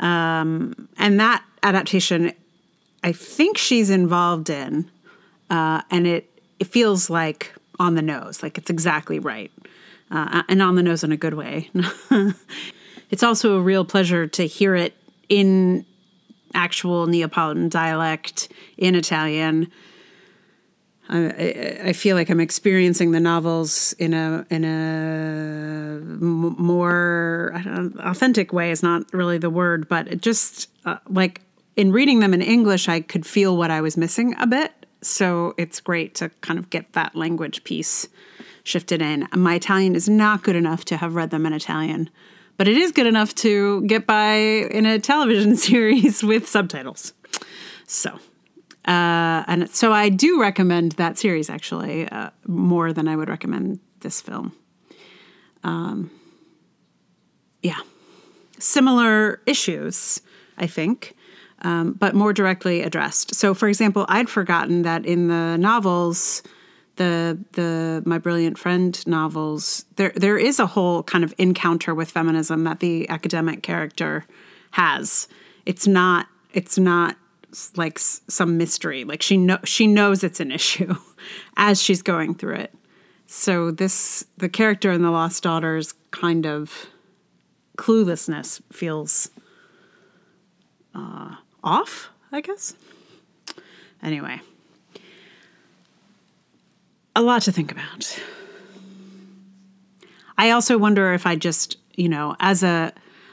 Um, 0.00 0.88
and 0.98 1.20
that 1.20 1.44
adaptation, 1.62 2.32
I 3.04 3.12
think 3.12 3.58
she's 3.58 3.90
involved 3.90 4.50
in, 4.50 4.90
uh, 5.50 5.82
and 5.90 6.06
it 6.06 6.26
it 6.58 6.66
feels 6.66 7.08
like 7.08 7.54
on 7.78 7.94
the 7.94 8.02
nose, 8.02 8.42
like 8.42 8.58
it's 8.58 8.70
exactly 8.70 9.18
right, 9.18 9.50
uh, 10.10 10.42
and 10.48 10.60
on 10.62 10.74
the 10.74 10.82
nose 10.82 11.04
in 11.04 11.12
a 11.12 11.16
good 11.16 11.34
way. 11.34 11.70
it's 13.10 13.22
also 13.22 13.56
a 13.56 13.60
real 13.60 13.84
pleasure 13.84 14.26
to 14.26 14.46
hear 14.46 14.74
it 14.74 14.94
in 15.28 15.84
actual 16.54 17.06
Neapolitan 17.06 17.68
dialect 17.68 18.48
in 18.76 18.94
Italian. 18.94 19.70
I, 21.08 21.80
I, 21.86 21.92
feel 21.92 22.14
like 22.14 22.30
I'm 22.30 22.40
experiencing 22.40 23.10
the 23.10 23.18
novels 23.18 23.94
in 23.98 24.14
a 24.14 24.46
in 24.48 24.64
a 24.64 25.98
more 26.20 27.52
authentic 27.98 28.52
way 28.52 28.70
is 28.70 28.80
not 28.82 29.12
really 29.12 29.36
the 29.36 29.50
word, 29.50 29.88
but 29.88 30.20
just 30.20 30.68
uh, 30.84 30.98
like 31.08 31.40
in 31.74 31.90
reading 31.90 32.20
them 32.20 32.32
in 32.32 32.42
English, 32.42 32.88
I 32.88 33.00
could 33.00 33.26
feel 33.26 33.56
what 33.56 33.72
I 33.72 33.80
was 33.80 33.96
missing 33.96 34.36
a 34.38 34.46
bit. 34.46 34.72
So 35.02 35.54
it's 35.56 35.80
great 35.80 36.14
to 36.16 36.28
kind 36.42 36.58
of 36.58 36.70
get 36.70 36.92
that 36.92 37.16
language 37.16 37.64
piece 37.64 38.06
shifted 38.64 39.02
in. 39.02 39.26
My 39.34 39.54
Italian 39.54 39.94
is 39.94 40.08
not 40.08 40.42
good 40.42 40.56
enough 40.56 40.84
to 40.86 40.96
have 40.96 41.14
read 41.14 41.30
them 41.30 41.46
in 41.46 41.52
Italian, 41.52 42.10
but 42.56 42.68
it 42.68 42.76
is 42.76 42.92
good 42.92 43.06
enough 43.06 43.34
to 43.36 43.82
get 43.82 44.06
by 44.06 44.34
in 44.34 44.86
a 44.86 44.98
television 44.98 45.56
series 45.68 46.22
with 46.22 46.48
subtitles. 46.48 47.12
So 47.86 48.18
uh, 48.86 49.44
and 49.46 49.68
so 49.70 49.92
I 49.92 50.08
do 50.08 50.40
recommend 50.40 50.92
that 50.92 51.18
series 51.18 51.50
actually 51.50 52.08
uh, 52.08 52.30
more 52.46 52.92
than 52.92 53.08
I 53.08 53.16
would 53.16 53.28
recommend 53.28 53.78
this 54.00 54.20
film. 54.20 54.52
Um, 55.62 56.10
yeah, 57.62 57.80
similar 58.58 59.42
issues, 59.44 60.22
I 60.56 60.66
think, 60.66 61.14
um, 61.60 61.92
but 61.92 62.14
more 62.14 62.32
directly 62.32 62.80
addressed. 62.80 63.34
So, 63.34 63.52
for 63.52 63.68
example, 63.68 64.06
I'd 64.08 64.30
forgotten 64.30 64.82
that 64.82 65.04
in 65.04 65.28
the 65.28 65.58
novels, 65.58 66.42
the 66.96 67.38
the 67.52 68.02
My 68.04 68.18
Brilliant 68.18 68.58
Friend 68.58 69.06
novels, 69.06 69.84
there 69.96 70.12
there 70.14 70.38
is 70.38 70.58
a 70.58 70.66
whole 70.66 71.02
kind 71.02 71.24
of 71.24 71.34
encounter 71.38 71.94
with 71.94 72.10
feminism 72.10 72.64
that 72.64 72.80
the 72.80 73.08
academic 73.08 73.62
character 73.62 74.24
has. 74.72 75.28
It's 75.66 75.86
not 75.86 76.26
it's 76.52 76.78
not 76.78 77.16
like 77.76 77.98
some 77.98 78.56
mystery. 78.56 79.04
Like 79.04 79.22
she 79.22 79.36
know 79.36 79.58
she 79.64 79.86
knows 79.86 80.22
it's 80.24 80.40
an 80.40 80.52
issue 80.52 80.94
as 81.56 81.82
she's 81.82 82.02
going 82.02 82.34
through 82.34 82.56
it. 82.56 82.74
So 83.26 83.70
this 83.70 84.24
the 84.36 84.48
character 84.48 84.90
in 84.90 85.02
the 85.02 85.10
Lost 85.10 85.42
Daughters 85.42 85.94
kind 86.10 86.46
of 86.46 86.86
cluelessness 87.76 88.60
feels 88.72 89.30
uh, 90.94 91.36
off, 91.62 92.10
I 92.32 92.40
guess. 92.40 92.74
Anyway, 94.02 94.40
a 97.20 97.22
lot 97.22 97.42
to 97.42 97.52
think 97.52 97.70
about. 97.70 98.18
I 100.38 100.50
also 100.50 100.78
wonder 100.78 101.12
if 101.12 101.26
I 101.26 101.36
just, 101.36 101.76
you 101.94 102.08
know, 102.08 102.34
as 102.40 102.62
a 102.62 102.92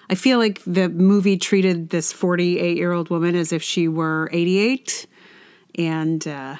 I 0.09 0.15
feel 0.15 0.37
like 0.37 0.61
the 0.65 0.89
movie 0.89 1.37
treated 1.37 1.89
this 1.89 2.13
48 2.13 2.77
year 2.77 2.91
old 2.91 3.09
woman 3.09 3.35
as 3.35 3.51
if 3.51 3.63
she 3.63 3.87
were 3.87 4.29
88. 4.31 5.05
And 5.75 6.27
uh, 6.27 6.55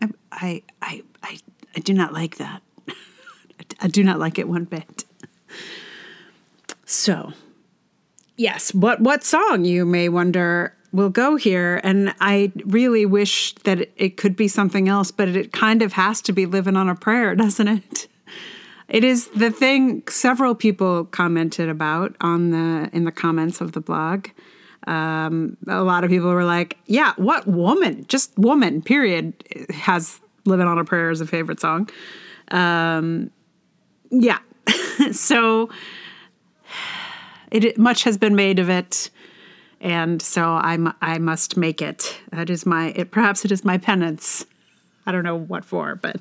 I, 0.00 0.08
I, 0.32 0.62
I, 0.82 1.02
I, 1.22 1.38
I 1.76 1.80
do 1.80 1.94
not 1.94 2.12
like 2.12 2.36
that. 2.36 2.62
I 3.80 3.88
do 3.88 4.02
not 4.02 4.18
like 4.18 4.38
it 4.38 4.48
one 4.48 4.64
bit. 4.64 5.04
So, 6.84 7.32
yes, 8.36 8.72
what 8.72 9.00
what 9.00 9.22
song 9.22 9.64
you 9.64 9.84
may 9.84 10.08
wonder 10.08 10.74
will 10.92 11.10
go 11.10 11.36
here 11.36 11.80
and 11.84 12.14
I 12.20 12.52
really 12.64 13.04
wish 13.06 13.54
that 13.64 13.88
it, 13.96 14.16
could 14.16 14.36
be 14.36 14.48
something 14.48 14.88
else, 14.88 15.10
but 15.10 15.28
it 15.28 15.52
kind 15.52 15.82
of 15.82 15.92
has 15.92 16.22
to 16.22 16.32
be 16.32 16.46
living 16.46 16.76
on 16.76 16.88
a 16.88 16.94
prayer, 16.94 17.34
doesn't 17.36 17.68
it? 17.68 18.08
It 18.88 19.04
is 19.04 19.28
the 19.28 19.50
thing 19.50 20.02
several 20.08 20.54
people 20.54 21.04
commented 21.04 21.68
about 21.68 22.16
on 22.22 22.50
the 22.50 22.88
in 22.94 23.04
the 23.04 23.12
comments 23.12 23.60
of 23.60 23.72
the 23.72 23.80
blog. 23.80 24.28
Um, 24.86 25.58
a 25.66 25.82
lot 25.82 26.04
of 26.04 26.10
people 26.10 26.32
were 26.32 26.46
like, 26.46 26.78
"Yeah, 26.86 27.12
what 27.16 27.46
woman? 27.46 28.06
Just 28.08 28.36
woman. 28.38 28.80
Period." 28.80 29.34
Has 29.74 30.20
"Living 30.46 30.66
on 30.66 30.78
a 30.78 30.86
Prayer" 30.86 31.10
as 31.10 31.20
a 31.20 31.26
favorite 31.26 31.60
song. 31.60 31.90
Um, 32.50 33.30
yeah, 34.10 34.38
so 35.12 35.68
it 37.50 37.76
much 37.76 38.04
has 38.04 38.16
been 38.16 38.34
made 38.34 38.58
of 38.58 38.70
it, 38.70 39.10
and 39.80 40.20
so 40.20 40.44
I'm 40.44 40.92
I 41.00 41.18
must 41.18 41.56
make 41.56 41.80
it. 41.82 42.18
That 42.32 42.50
is 42.50 42.66
my 42.66 42.88
it. 42.90 43.10
Perhaps 43.10 43.44
it 43.44 43.52
is 43.52 43.64
my 43.64 43.78
penance. 43.78 44.44
I 45.06 45.12
don't 45.12 45.24
know 45.24 45.36
what 45.36 45.64
for, 45.64 45.94
but 45.94 46.20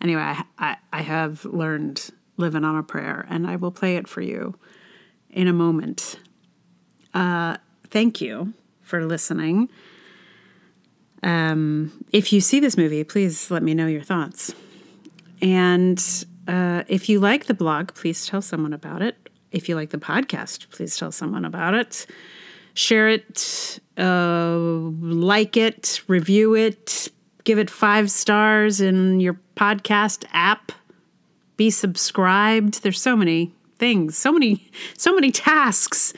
anyway, 0.00 0.22
I, 0.22 0.44
I, 0.58 0.76
I 0.92 1.02
have 1.02 1.44
learned 1.44 2.10
living 2.36 2.64
on 2.64 2.76
a 2.76 2.82
prayer, 2.82 3.26
and 3.28 3.46
I 3.46 3.56
will 3.56 3.70
play 3.70 3.96
it 3.96 4.08
for 4.08 4.20
you 4.20 4.54
in 5.30 5.48
a 5.48 5.52
moment. 5.52 6.18
Uh, 7.12 7.56
thank 7.88 8.20
you 8.20 8.52
for 8.82 9.04
listening. 9.04 9.68
Um, 11.22 12.04
if 12.12 12.32
you 12.32 12.40
see 12.40 12.60
this 12.60 12.76
movie, 12.76 13.02
please 13.04 13.50
let 13.50 13.62
me 13.62 13.74
know 13.74 13.86
your 13.86 14.02
thoughts. 14.02 14.54
And 15.42 16.02
uh, 16.46 16.84
if 16.88 17.08
you 17.08 17.20
like 17.20 17.46
the 17.46 17.54
blog, 17.54 17.94
please 17.94 18.26
tell 18.26 18.42
someone 18.42 18.72
about 18.72 19.02
it. 19.02 19.16
If 19.50 19.68
you 19.68 19.74
like 19.74 19.90
the 19.90 19.98
podcast, 19.98 20.70
please 20.70 20.96
tell 20.96 21.10
someone 21.10 21.44
about 21.44 21.74
it. 21.74 22.06
Share 22.76 23.08
it, 23.08 23.80
uh, 23.96 24.56
like 24.58 25.56
it, 25.56 26.02
review 26.08 26.54
it, 26.54 27.08
give 27.44 27.58
it 27.58 27.70
five 27.70 28.10
stars 28.10 28.82
in 28.82 29.18
your 29.18 29.40
podcast 29.56 30.26
app. 30.32 30.72
Be 31.56 31.70
subscribed. 31.70 32.82
There's 32.82 33.00
so 33.00 33.16
many 33.16 33.54
things, 33.78 34.18
so 34.18 34.30
many, 34.30 34.70
so 34.98 35.14
many 35.14 35.30
tasks. 35.32 36.12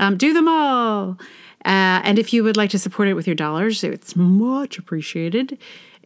Um, 0.00 0.18
do 0.18 0.34
them 0.34 0.48
all. 0.48 1.18
Uh, 1.64 2.02
and 2.04 2.18
if 2.18 2.32
you 2.32 2.44
would 2.44 2.58
like 2.58 2.70
to 2.70 2.78
support 2.78 3.08
it 3.08 3.14
with 3.14 3.26
your 3.26 3.36
dollars, 3.36 3.82
it's 3.82 4.14
much 4.14 4.78
appreciated. 4.78 5.56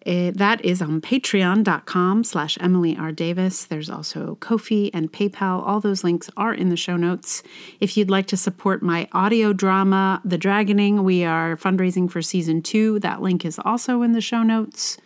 Uh, 0.06 0.30
that 0.36 0.64
is 0.64 0.80
on 0.80 1.00
patreon.com 1.00 2.22
slash 2.22 2.56
Emily 2.60 2.96
R. 2.96 3.10
Davis. 3.10 3.64
There's 3.64 3.90
also 3.90 4.36
Ko-fi 4.36 4.88
and 4.94 5.12
PayPal. 5.12 5.66
All 5.66 5.80
those 5.80 6.04
links 6.04 6.30
are 6.36 6.54
in 6.54 6.68
the 6.68 6.76
show 6.76 6.96
notes. 6.96 7.42
If 7.80 7.96
you'd 7.96 8.10
like 8.10 8.28
to 8.28 8.36
support 8.36 8.82
my 8.82 9.08
audio 9.10 9.52
drama, 9.52 10.20
The 10.24 10.38
Dragoning, 10.38 11.02
we 11.02 11.24
are 11.24 11.56
fundraising 11.56 12.08
for 12.08 12.22
season 12.22 12.62
two. 12.62 13.00
That 13.00 13.20
link 13.20 13.44
is 13.44 13.58
also 13.58 14.02
in 14.02 14.12
the 14.12 14.20
show 14.20 14.44
notes. 14.44 14.96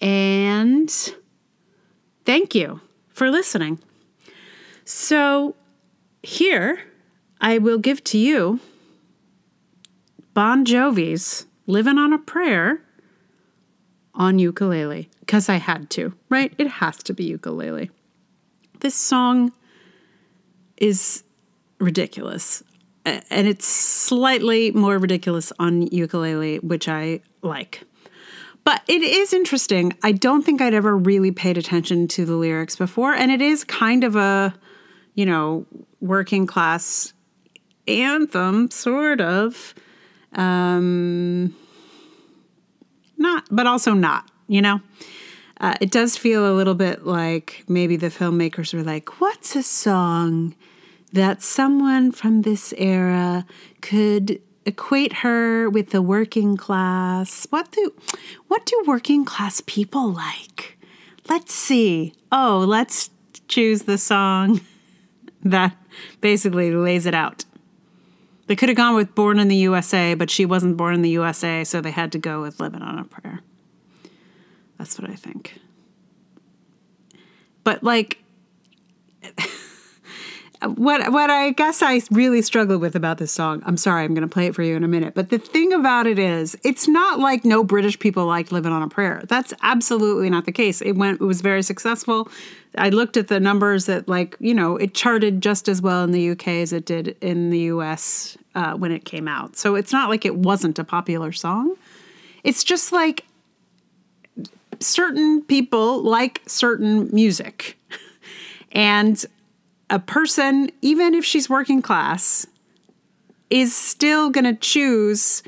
And 0.00 0.90
thank 2.24 2.54
you 2.54 2.80
for 3.10 3.30
listening. 3.30 3.80
So 4.86 5.56
here 6.22 6.80
I 7.38 7.58
will 7.58 7.78
give 7.78 8.02
to 8.04 8.18
you 8.18 8.60
Bon 10.32 10.64
Jovi's 10.64 11.44
Living 11.66 11.98
on 11.98 12.14
a 12.14 12.18
Prayer 12.18 12.80
on 14.16 14.38
ukulele 14.38 15.08
because 15.20 15.48
I 15.48 15.56
had 15.56 15.90
to, 15.90 16.12
right? 16.28 16.52
It 16.58 16.66
has 16.66 16.96
to 17.04 17.12
be 17.12 17.24
ukulele. 17.24 17.90
This 18.80 18.94
song 18.94 19.52
is 20.76 21.22
ridiculous. 21.78 22.62
And 23.04 23.46
it's 23.46 23.66
slightly 23.66 24.72
more 24.72 24.98
ridiculous 24.98 25.52
on 25.60 25.82
ukulele, 25.82 26.58
which 26.58 26.88
I 26.88 27.20
like. 27.42 27.82
But 28.64 28.82
it 28.88 29.02
is 29.02 29.32
interesting. 29.32 29.96
I 30.02 30.10
don't 30.10 30.42
think 30.42 30.60
I'd 30.60 30.74
ever 30.74 30.96
really 30.96 31.30
paid 31.30 31.56
attention 31.56 32.08
to 32.08 32.24
the 32.24 32.34
lyrics 32.34 32.74
before. 32.74 33.12
And 33.12 33.30
it 33.30 33.40
is 33.40 33.62
kind 33.62 34.02
of 34.02 34.16
a, 34.16 34.52
you 35.14 35.24
know, 35.24 35.66
working 36.00 36.48
class 36.48 37.12
anthem, 37.86 38.70
sort 38.72 39.20
of. 39.20 39.72
Um, 40.32 41.54
not, 43.18 43.44
but 43.50 43.66
also 43.66 43.92
not, 43.92 44.30
you 44.48 44.62
know? 44.62 44.80
Uh, 45.60 45.74
it 45.80 45.90
does 45.90 46.16
feel 46.16 46.50
a 46.50 46.54
little 46.54 46.74
bit 46.74 47.06
like 47.06 47.64
maybe 47.66 47.96
the 47.96 48.08
filmmakers 48.08 48.74
were 48.74 48.82
like, 48.82 49.20
what's 49.20 49.56
a 49.56 49.62
song 49.62 50.54
that 51.12 51.42
someone 51.42 52.12
from 52.12 52.42
this 52.42 52.74
era 52.76 53.46
could 53.80 54.40
equate 54.66 55.12
her 55.14 55.70
with 55.70 55.90
the 55.90 56.02
working 56.02 56.56
class? 56.56 57.46
What 57.50 57.70
do 57.70 57.94
what 58.48 58.66
do 58.66 58.82
working 58.86 59.24
class 59.24 59.62
people 59.66 60.12
like? 60.12 60.78
Let's 61.28 61.54
see. 61.54 62.12
Oh, 62.30 62.64
let's 62.66 63.10
choose 63.48 63.82
the 63.82 63.98
song 63.98 64.60
that 65.42 65.74
basically 66.20 66.70
lays 66.72 67.06
it 67.06 67.14
out. 67.14 67.44
They 68.46 68.56
could 68.56 68.68
have 68.68 68.76
gone 68.76 68.94
with 68.94 69.14
Born 69.14 69.38
in 69.38 69.48
the 69.48 69.56
USA, 69.56 70.14
but 70.14 70.30
she 70.30 70.46
wasn't 70.46 70.76
born 70.76 70.94
in 70.94 71.02
the 71.02 71.10
USA, 71.10 71.64
so 71.64 71.80
they 71.80 71.90
had 71.90 72.12
to 72.12 72.18
go 72.18 72.42
with 72.42 72.60
Living 72.60 72.82
on 72.82 72.98
a 72.98 73.04
Prayer. 73.04 73.40
That's 74.78 74.98
what 74.98 75.10
I 75.10 75.14
think. 75.14 75.58
But 77.64 77.82
like 77.82 78.22
what 80.64 81.12
what 81.12 81.30
I 81.30 81.50
guess 81.50 81.82
I 81.82 82.00
really 82.10 82.40
struggled 82.42 82.80
with 82.80 82.96
about 82.96 83.18
this 83.18 83.32
song. 83.32 83.62
I'm 83.66 83.76
sorry, 83.76 84.04
I'm 84.04 84.14
going 84.14 84.26
to 84.26 84.32
play 84.32 84.46
it 84.46 84.54
for 84.54 84.62
you 84.62 84.74
in 84.74 84.84
a 84.84 84.88
minute. 84.88 85.14
But 85.14 85.28
the 85.28 85.38
thing 85.38 85.72
about 85.72 86.06
it 86.06 86.18
is, 86.18 86.56
it's 86.64 86.88
not 86.88 87.18
like 87.18 87.44
no 87.44 87.62
British 87.62 87.98
people 87.98 88.26
liked 88.26 88.52
"Living 88.52 88.72
on 88.72 88.82
a 88.82 88.88
Prayer." 88.88 89.22
That's 89.28 89.52
absolutely 89.62 90.30
not 90.30 90.46
the 90.46 90.52
case. 90.52 90.80
It 90.80 90.92
went, 90.92 91.20
it 91.20 91.24
was 91.24 91.40
very 91.40 91.62
successful. 91.62 92.28
I 92.78 92.90
looked 92.90 93.16
at 93.16 93.28
the 93.28 93.40
numbers 93.40 93.86
that, 93.86 94.06
like, 94.06 94.36
you 94.38 94.52
know, 94.52 94.76
it 94.76 94.94
charted 94.94 95.40
just 95.40 95.68
as 95.68 95.80
well 95.80 96.04
in 96.04 96.10
the 96.10 96.30
UK 96.30 96.48
as 96.48 96.72
it 96.72 96.84
did 96.84 97.16
in 97.20 97.50
the 97.50 97.60
US 97.60 98.36
uh, 98.54 98.74
when 98.74 98.92
it 98.92 99.04
came 99.04 99.28
out. 99.28 99.56
So 99.56 99.74
it's 99.74 99.92
not 99.92 100.10
like 100.10 100.24
it 100.24 100.36
wasn't 100.36 100.78
a 100.78 100.84
popular 100.84 101.32
song. 101.32 101.74
It's 102.44 102.62
just 102.62 102.92
like 102.92 103.24
certain 104.80 105.42
people 105.42 106.02
like 106.02 106.42
certain 106.46 107.08
music. 107.12 107.78
And 108.72 109.24
a 109.90 109.98
person, 109.98 110.70
even 110.82 111.14
if 111.14 111.24
she's 111.24 111.48
working 111.48 111.82
class, 111.82 112.46
is 113.50 113.74
still 113.74 114.30
going 114.30 114.44
to 114.44 114.54
choose 114.54 115.42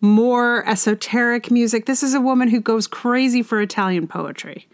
more 0.00 0.66
esoteric 0.68 1.50
music. 1.50 1.86
This 1.86 2.02
is 2.02 2.14
a 2.14 2.20
woman 2.20 2.48
who 2.48 2.60
goes 2.60 2.86
crazy 2.86 3.42
for 3.42 3.60
Italian 3.60 4.06
poetry. 4.06 4.68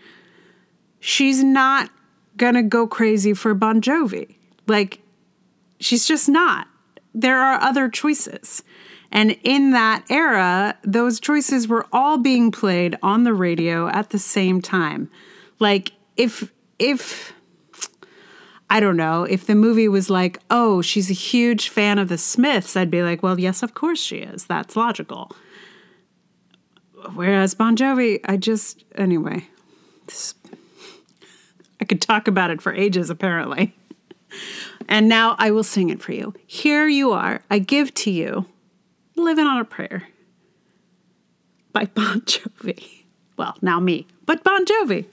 She's 1.01 1.43
not 1.43 1.91
going 2.37 2.55
to 2.55 2.63
go 2.63 2.87
crazy 2.87 3.35
for 3.35 3.55
Bon 3.55 3.81
Jovi. 3.81 4.37
Like, 4.67 5.01
she's 5.81 6.07
just 6.07 6.29
not. 6.29 6.69
There 7.15 7.39
are 7.39 7.61
other 7.61 7.89
choices. 7.89 8.63
And 9.11 9.37
in 9.43 9.73
that 9.73 10.05
era, 10.09 10.79
those 10.83 11.21
choices 11.21 11.69
were 11.69 11.87
all 11.93 12.19
being 12.19 12.51
played 12.51 12.97
on 13.03 13.25
the 13.25 13.35
radio 13.35 13.89
at 13.89 14.11
the 14.11 14.19
same 14.19 14.63
time. 14.63 15.11
Like, 15.59 15.93
if, 16.17 16.53
if, 16.79 17.33
I 18.73 18.81
don't 18.81 18.97
know, 18.97 19.25
if 19.25 19.45
the 19.45 19.55
movie 19.55 19.87
was 19.87 20.09
like, 20.09 20.39
oh, 20.51 20.81
she's 20.81 21.11
a 21.11 21.13
huge 21.13 21.69
fan 21.69 21.99
of 21.99 22.09
the 22.09 22.17
Smiths, 22.17 22.75
I'd 22.75 22.91
be 22.91 23.03
like, 23.03 23.23
well, 23.23 23.39
yes, 23.39 23.63
of 23.63 23.75
course 23.75 24.01
she 24.01 24.21
is. 24.21 24.47
That's 24.47 24.77
logical. 24.77 25.31
Whereas 27.15 27.53
Bon 27.53 27.77
Jovi, 27.77 28.21
I 28.25 28.39
just, 28.39 28.83
anyway, 28.95 29.47
I 31.83 31.85
could 31.85 32.01
talk 32.01 32.27
about 32.27 32.51
it 32.51 32.63
for 32.63 32.73
ages, 32.73 33.11
apparently. 33.11 33.75
And 34.89 35.07
now 35.07 35.37
I 35.39 35.51
will 35.51 35.65
sing 35.65 35.91
it 35.91 36.01
for 36.01 36.13
you. 36.15 36.33
Here 36.47 36.89
you 36.89 37.13
are. 37.13 37.43
I 37.51 37.59
give 37.59 37.93
to 37.97 38.11
you 38.11 38.47
Living 39.17 39.47
on 39.47 39.59
a 39.59 39.67
Prayer 39.67 40.05
by 41.75 41.85
Bon 41.85 42.23
Jovi. 42.23 43.05
Well, 43.37 43.55
now 43.61 43.81
me, 43.81 44.07
but 44.25 44.43
Bon 44.43 44.65
Jovi. 44.65 45.05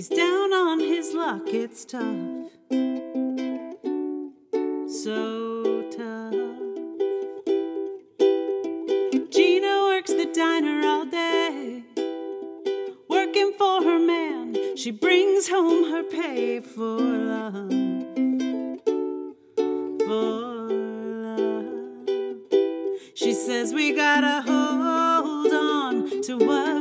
He's 0.00 0.08
down 0.08 0.54
on 0.54 0.80
his 0.80 1.12
luck, 1.12 1.42
it's 1.48 1.84
tough. 1.84 2.48
So 4.88 5.82
tough. 5.90 6.32
Gina 9.30 9.82
works 9.90 10.10
the 10.14 10.30
diner 10.34 10.80
all 10.86 11.04
day, 11.04 11.84
working 13.10 13.52
for 13.58 13.82
her 13.82 13.98
man. 13.98 14.74
She 14.74 14.90
brings 14.90 15.50
home 15.50 15.90
her 15.90 16.02
pay 16.02 16.60
for 16.60 16.98
love. 16.98 17.68
For 20.06 20.70
love. 21.26 22.08
She 23.14 23.34
says 23.34 23.74
we 23.74 23.92
gotta 23.92 24.40
hold 24.50 25.52
on 25.52 26.22
to 26.22 26.38
what 26.38 26.79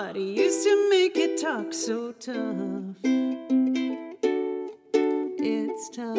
what 0.00 0.14
used 0.14 0.62
to 0.62 0.90
make 0.90 1.16
it 1.16 1.40
talk 1.40 1.72
so 1.74 2.12
tough. 2.12 2.94
It's 5.42 5.88
tough. 5.90 6.16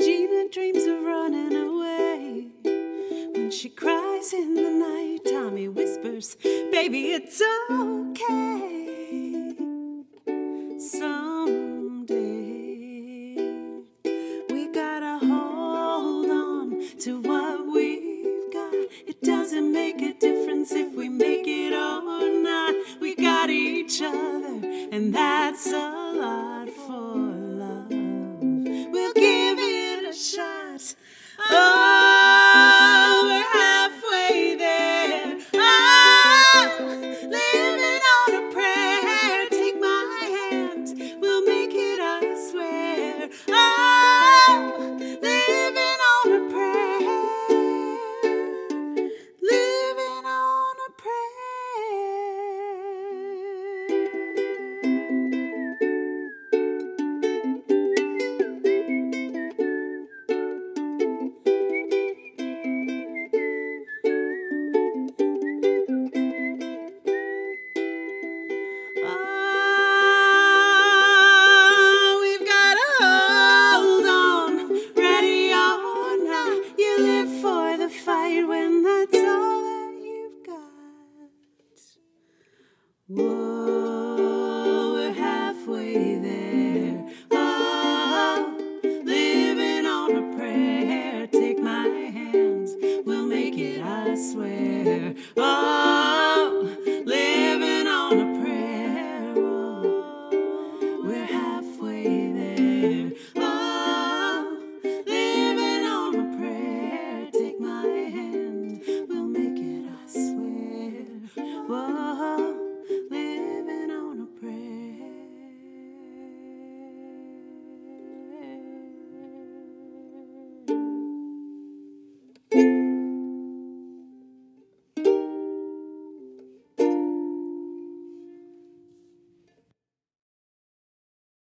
Gina 0.00 0.48
dreams 0.50 0.84
of 0.86 1.02
running 1.02 1.54
away. 1.54 2.50
When 3.32 3.52
she 3.52 3.68
cries 3.68 4.32
in 4.32 4.54
the 4.54 4.70
night, 4.70 5.20
Tommy 5.24 5.68
whispers, 5.68 6.36
Baby, 6.42 7.12
it's 7.12 7.40
okay. 7.70 7.91